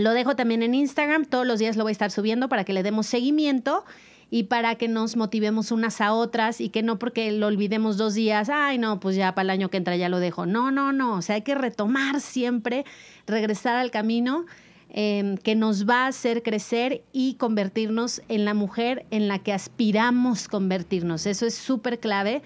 lo 0.01 0.13
dejo 0.13 0.37
también 0.37 0.63
en 0.63 0.75
Instagram, 0.75 1.25
todos 1.25 1.47
los 1.47 1.59
días 1.59 1.77
lo 1.77 1.85
voy 1.85 1.91
a 1.91 1.93
estar 1.93 2.11
subiendo 2.11 2.49
para 2.49 2.65
que 2.65 2.73
le 2.73 2.83
demos 2.83 3.07
seguimiento. 3.07 3.85
y 4.33 4.45
para 4.45 4.77
que 4.77 4.87
nos 4.87 5.17
motivemos 5.17 5.73
unas 5.73 6.01
a 6.01 6.15
otras 6.15 6.61
y 6.61 6.69
que 6.69 6.85
no 6.85 7.01
porque 7.01 7.33
lo 7.33 7.49
olvidemos 7.49 7.97
dos 7.97 8.15
días, 8.15 8.49
ay 8.49 8.79
no, 8.79 9.01
pues 9.01 9.17
ya 9.17 9.35
para 9.35 9.43
el 9.43 9.51
año 9.51 9.71
que 9.71 9.77
entra 9.77 9.97
ya 9.97 10.09
lo 10.09 10.21
dejo. 10.21 10.47
No, 10.47 10.71
no, 10.71 10.93
no, 10.93 11.17
o 11.17 11.23
sea, 11.23 11.35
hay 11.35 11.43
que 11.43 11.57
retomar 11.57 12.21
siempre, 12.21 12.85
regresar 13.27 13.77
al 13.77 13.91
camino 13.91 14.47
em, 14.91 15.37
que 15.37 15.57
nos 15.57 15.89
va 15.89 16.05
a 16.05 16.07
hacer 16.09 16.45
crecer 16.45 17.03
y 17.13 17.35
convertirnos 17.35 18.23
en 18.29 18.45
la 18.45 18.55
mujer 18.55 19.05
en 19.11 19.27
la 19.27 19.41
que 19.41 19.53
aspiramos 19.53 20.47
convertirnos. 20.47 21.27
Eso 21.27 21.45
es 21.47 21.55
súper 21.55 21.99
clave. 21.99 22.43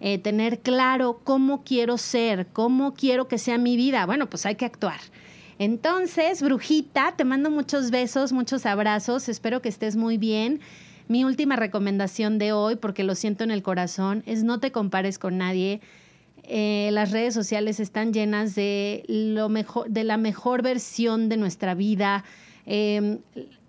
Eh, 0.00 0.18
tener 0.18 0.60
claro 0.60 1.20
cómo 1.24 1.64
quiero 1.64 1.98
ser, 1.98 2.46
cómo 2.52 2.94
quiero 2.94 3.26
que 3.26 3.38
sea 3.38 3.58
mi 3.58 3.76
vida. 3.76 4.06
Bueno, 4.06 4.28
pues 4.28 4.44
hay 4.44 4.54
que 4.54 4.66
actuar. 4.66 5.00
Entonces, 5.58 6.42
brujita, 6.42 7.14
te 7.16 7.24
mando 7.24 7.50
muchos 7.50 7.90
besos, 7.90 8.32
muchos 8.32 8.66
abrazos, 8.66 9.28
espero 9.28 9.62
que 9.62 9.68
estés 9.68 9.96
muy 9.96 10.18
bien. 10.18 10.60
Mi 11.06 11.24
última 11.24 11.56
recomendación 11.56 12.38
de 12.38 12.52
hoy, 12.52 12.76
porque 12.76 13.04
lo 13.04 13.14
siento 13.14 13.44
en 13.44 13.50
el 13.50 13.62
corazón, 13.62 14.22
es 14.26 14.42
no 14.42 14.58
te 14.58 14.72
compares 14.72 15.18
con 15.18 15.38
nadie. 15.38 15.80
Eh, 16.44 16.90
las 16.92 17.10
redes 17.10 17.34
sociales 17.34 17.78
están 17.78 18.12
llenas 18.12 18.54
de 18.54 19.04
lo 19.06 19.48
mejor, 19.48 19.88
de 19.88 20.04
la 20.04 20.16
mejor 20.16 20.62
versión 20.62 21.28
de 21.28 21.36
nuestra 21.36 21.74
vida. 21.74 22.24
Em, 22.66 23.18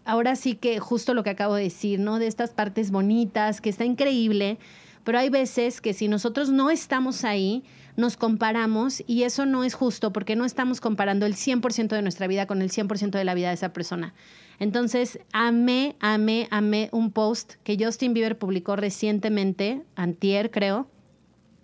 ahora 0.06 0.36
sí 0.36 0.56
que 0.56 0.80
justo 0.80 1.14
lo 1.14 1.24
que 1.24 1.30
acabo 1.30 1.56
de 1.56 1.64
decir, 1.64 2.00
¿no? 2.00 2.20
De 2.20 2.28
estas 2.28 2.52
partes 2.52 2.92
bonitas, 2.92 3.62
que 3.62 3.70
está 3.70 3.86
increíble, 3.86 4.58
pero 5.04 5.20
hay 5.20 5.30
veces 5.30 5.82
que 5.82 5.94
si 5.94 6.08
nosotros 6.08 6.50
no 6.50 6.72
estamos 6.72 7.24
ahí, 7.24 7.64
nos 7.96 8.18
comparamos 8.18 9.04
y 9.08 9.24
eso 9.24 9.46
no 9.46 9.64
es 9.64 9.74
justo 9.74 10.12
porque 10.12 10.36
no 10.36 10.46
estamos 10.46 10.82
comparando 10.82 11.26
el 11.26 11.36
100% 11.36 11.90
de 11.90 12.02
nuestra 12.02 12.28
vida 12.28 12.46
con 12.46 12.62
el 12.62 12.72
100% 12.72 13.12
de 13.12 13.24
la 13.24 13.34
vida 13.34 13.50
de 13.50 13.56
esa 13.56 13.74
persona. 13.74 14.14
Entonces, 14.60 15.20
amé, 15.34 15.96
amé, 16.00 16.48
amé 16.52 16.90
un 16.92 17.12
post 17.12 17.56
que 17.64 17.78
Justin 17.80 18.14
Bieber 18.14 18.38
publicó 18.38 18.76
recientemente, 18.76 19.82
antier 19.96 20.52
creo, 20.52 20.88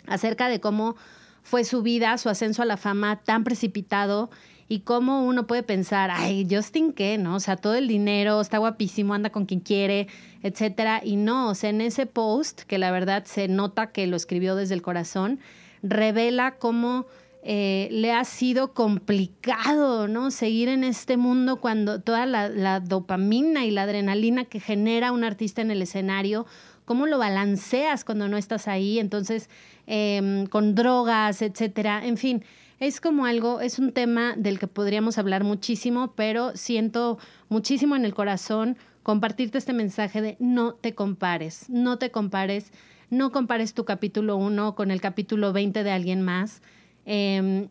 acerca 0.08 0.50
de 0.50 0.60
cómo 0.60 0.96
fue 1.44 1.64
su 1.64 1.82
vida, 1.82 2.18
su 2.18 2.30
ascenso 2.30 2.62
a 2.62 2.66
la 2.66 2.78
fama 2.78 3.22
tan 3.24 3.44
precipitado 3.44 4.30
y 4.68 4.82
cómo 4.82 5.26
uno 5.26 5.48
puede 5.48 5.64
pensar, 5.64 6.12
ay, 6.14 6.48
Justin, 6.50 6.94
¿qué? 6.94 7.18
¿No? 7.18 7.36
O 7.36 7.40
sea, 7.42 7.58
todo 7.58 7.76
el 7.76 7.90
dinero, 7.90 8.40
está 8.40 8.58
guapísimo, 8.58 9.14
anda 9.14 9.30
con 9.30 9.46
quien 9.46 9.60
quiere, 9.60 10.08
etcétera. 10.44 11.02
Y 11.04 11.18
no, 11.18 11.50
o 11.50 11.56
sea, 11.56 11.72
en 11.72 11.82
ese 11.82 12.06
post, 12.06 12.62
que 12.62 12.78
la 12.78 12.90
verdad 12.92 13.26
se 13.26 13.50
nota 13.50 13.92
que 13.92 14.08
lo 14.08 14.16
escribió 14.16 14.56
desde 14.56 14.74
el 14.76 14.82
corazón, 14.82 15.42
revela 15.84 16.58
cómo 16.58 17.06
eh, 17.44 17.88
le 17.92 18.12
ha 18.12 18.24
sido 18.24 18.74
complicado, 18.74 20.08
¿no? 20.08 20.30
Seguir 20.30 20.70
en 20.70 20.84
este 20.84 21.18
mundo 21.18 21.58
cuando 21.60 22.00
toda 22.00 22.28
la, 22.28 22.80
dopamina 22.80 23.66
y 23.66 23.72
la 23.72 23.84
adrenalina 23.84 24.46
que 24.46 24.60
genera 24.60 25.12
un 25.12 25.24
artista 25.24 25.62
en 25.62 25.72
el 25.72 25.82
escenario, 25.82 26.46
cómo 26.86 27.08
lo 27.08 27.18
balanceas 27.18 28.04
cuando 28.06 28.28
no 28.28 28.38
estás 28.38 28.68
ahí, 28.68 29.00
entonces, 29.00 29.50
em, 29.88 30.46
con 30.46 30.76
drogas, 30.76 31.42
etcétera. 31.42 32.06
En 32.06 32.18
fin, 32.18 32.44
es 32.80 33.02
como 33.02 33.26
algo, 33.26 33.60
es 33.60 33.80
un 33.80 33.92
tema 33.92 34.36
del 34.38 34.60
que 34.60 34.68
podríamos 34.68 35.18
hablar 35.18 35.44
muchísimo, 35.44 36.14
pero 36.16 36.56
siento 36.56 37.18
muchísimo 37.50 37.96
en 37.96 38.06
el 38.06 38.14
corazón 38.14 38.78
compartirte 39.02 39.58
este 39.58 39.74
mensaje 39.74 40.22
de 40.22 40.38
no 40.40 40.74
te 40.74 40.94
compares, 40.94 41.70
no 41.70 41.98
te 41.98 42.12
compares, 42.12 42.72
no 43.12 43.32
compares 43.32 43.74
tu 43.74 43.86
capítulo 43.86 44.38
1 44.38 44.74
con 44.74 44.90
el 44.90 45.02
capítulo 45.02 45.54
20 45.54 45.84
de 45.84 45.92
alguien 45.92 46.22
más. 46.22 46.62
Em, 47.06 47.68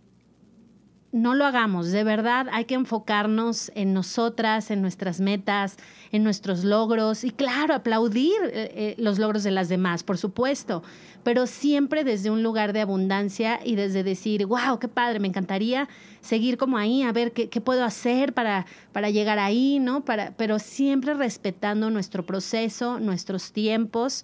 no 1.12 1.34
lo 1.34 1.44
hagamos, 1.44 1.90
de 1.90 2.04
verdad 2.04 2.46
hay 2.52 2.66
que 2.66 2.74
enfocarnos 2.76 3.72
en 3.74 3.92
nosotras, 3.92 4.70
en 4.70 4.80
nuestras 4.80 5.18
metas, 5.20 5.76
en 6.12 6.22
nuestros 6.22 6.62
logros 6.62 7.24
y 7.24 7.30
claro, 7.30 7.74
aplaudir 7.74 8.36
eh, 8.44 8.70
eh, 8.74 8.94
los 8.96 9.18
logros 9.18 9.42
de 9.42 9.50
las 9.50 9.68
demás, 9.68 10.04
por 10.04 10.18
supuesto, 10.18 10.84
pero 11.24 11.48
siempre 11.48 12.04
desde 12.04 12.30
un 12.30 12.44
lugar 12.44 12.72
de 12.72 12.82
abundancia 12.82 13.58
y 13.64 13.74
desde 13.74 14.04
decir, 14.04 14.46
wow, 14.46 14.78
qué 14.78 14.86
padre, 14.86 15.18
me 15.18 15.26
encantaría 15.26 15.88
seguir 16.20 16.56
como 16.56 16.78
ahí, 16.78 17.02
a 17.02 17.10
ver 17.10 17.32
qué, 17.32 17.48
qué 17.48 17.60
puedo 17.60 17.82
hacer 17.82 18.32
para, 18.32 18.66
para 18.92 19.10
llegar 19.10 19.40
ahí, 19.40 19.80
¿no? 19.80 20.04
Para, 20.04 20.30
pero 20.36 20.60
siempre 20.60 21.14
respetando 21.14 21.90
nuestro 21.90 22.24
proceso, 22.24 23.00
nuestros 23.00 23.52
tiempos, 23.52 24.22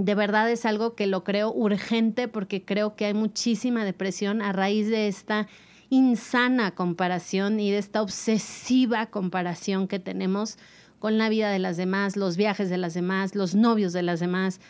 de 0.00 0.14
verdad 0.14 0.50
es 0.50 0.64
algo 0.64 0.94
que 0.94 1.06
lo 1.06 1.24
creo 1.24 1.52
urgente 1.52 2.28
porque 2.28 2.64
creo 2.64 2.96
que 2.96 3.06
hay 3.06 3.14
muchísima 3.14 3.84
depresión 3.84 4.42
a 4.42 4.52
raíz 4.52 4.88
de 4.88 5.08
esta 5.08 5.46
insana 5.90 6.74
comparación 6.74 7.60
y 7.60 7.70
de 7.70 7.78
esta 7.78 8.00
obsesiva 8.00 9.06
comparación 9.06 9.88
que 9.88 9.98
tenemos 9.98 10.56
con 10.98 11.18
la 11.18 11.28
vida 11.28 11.50
de 11.50 11.58
las 11.58 11.76
demás, 11.76 12.16
los 12.16 12.36
viajes 12.36 12.70
de 12.70 12.78
las 12.78 12.94
demás, 12.94 13.34
los 13.34 13.54
novios 13.54 13.92
de 13.92 14.02
las 14.02 14.20
demás, 14.20 14.60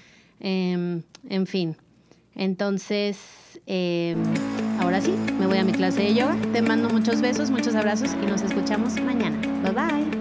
em, 0.41 1.03
en 1.29 1.47
fin. 1.47 1.77
Entonces, 2.35 3.19
em, 3.67 4.17
ahora 4.81 5.01
sí, 5.01 5.13
me 5.39 5.47
voy 5.47 5.59
a 5.59 5.65
mi 5.65 5.73
clase 5.73 6.03
de 6.03 6.15
yoga. 6.15 6.37
Te 6.53 6.63
mando 6.63 6.89
muchos 6.89 7.21
besos, 7.21 7.51
muchos 7.51 7.75
abrazos 7.75 8.11
y 8.23 8.27
nos 8.27 8.43
escuchamos 8.43 8.99
mañana. 9.01 9.39
Bye 9.63 9.73
bye. 9.73 10.20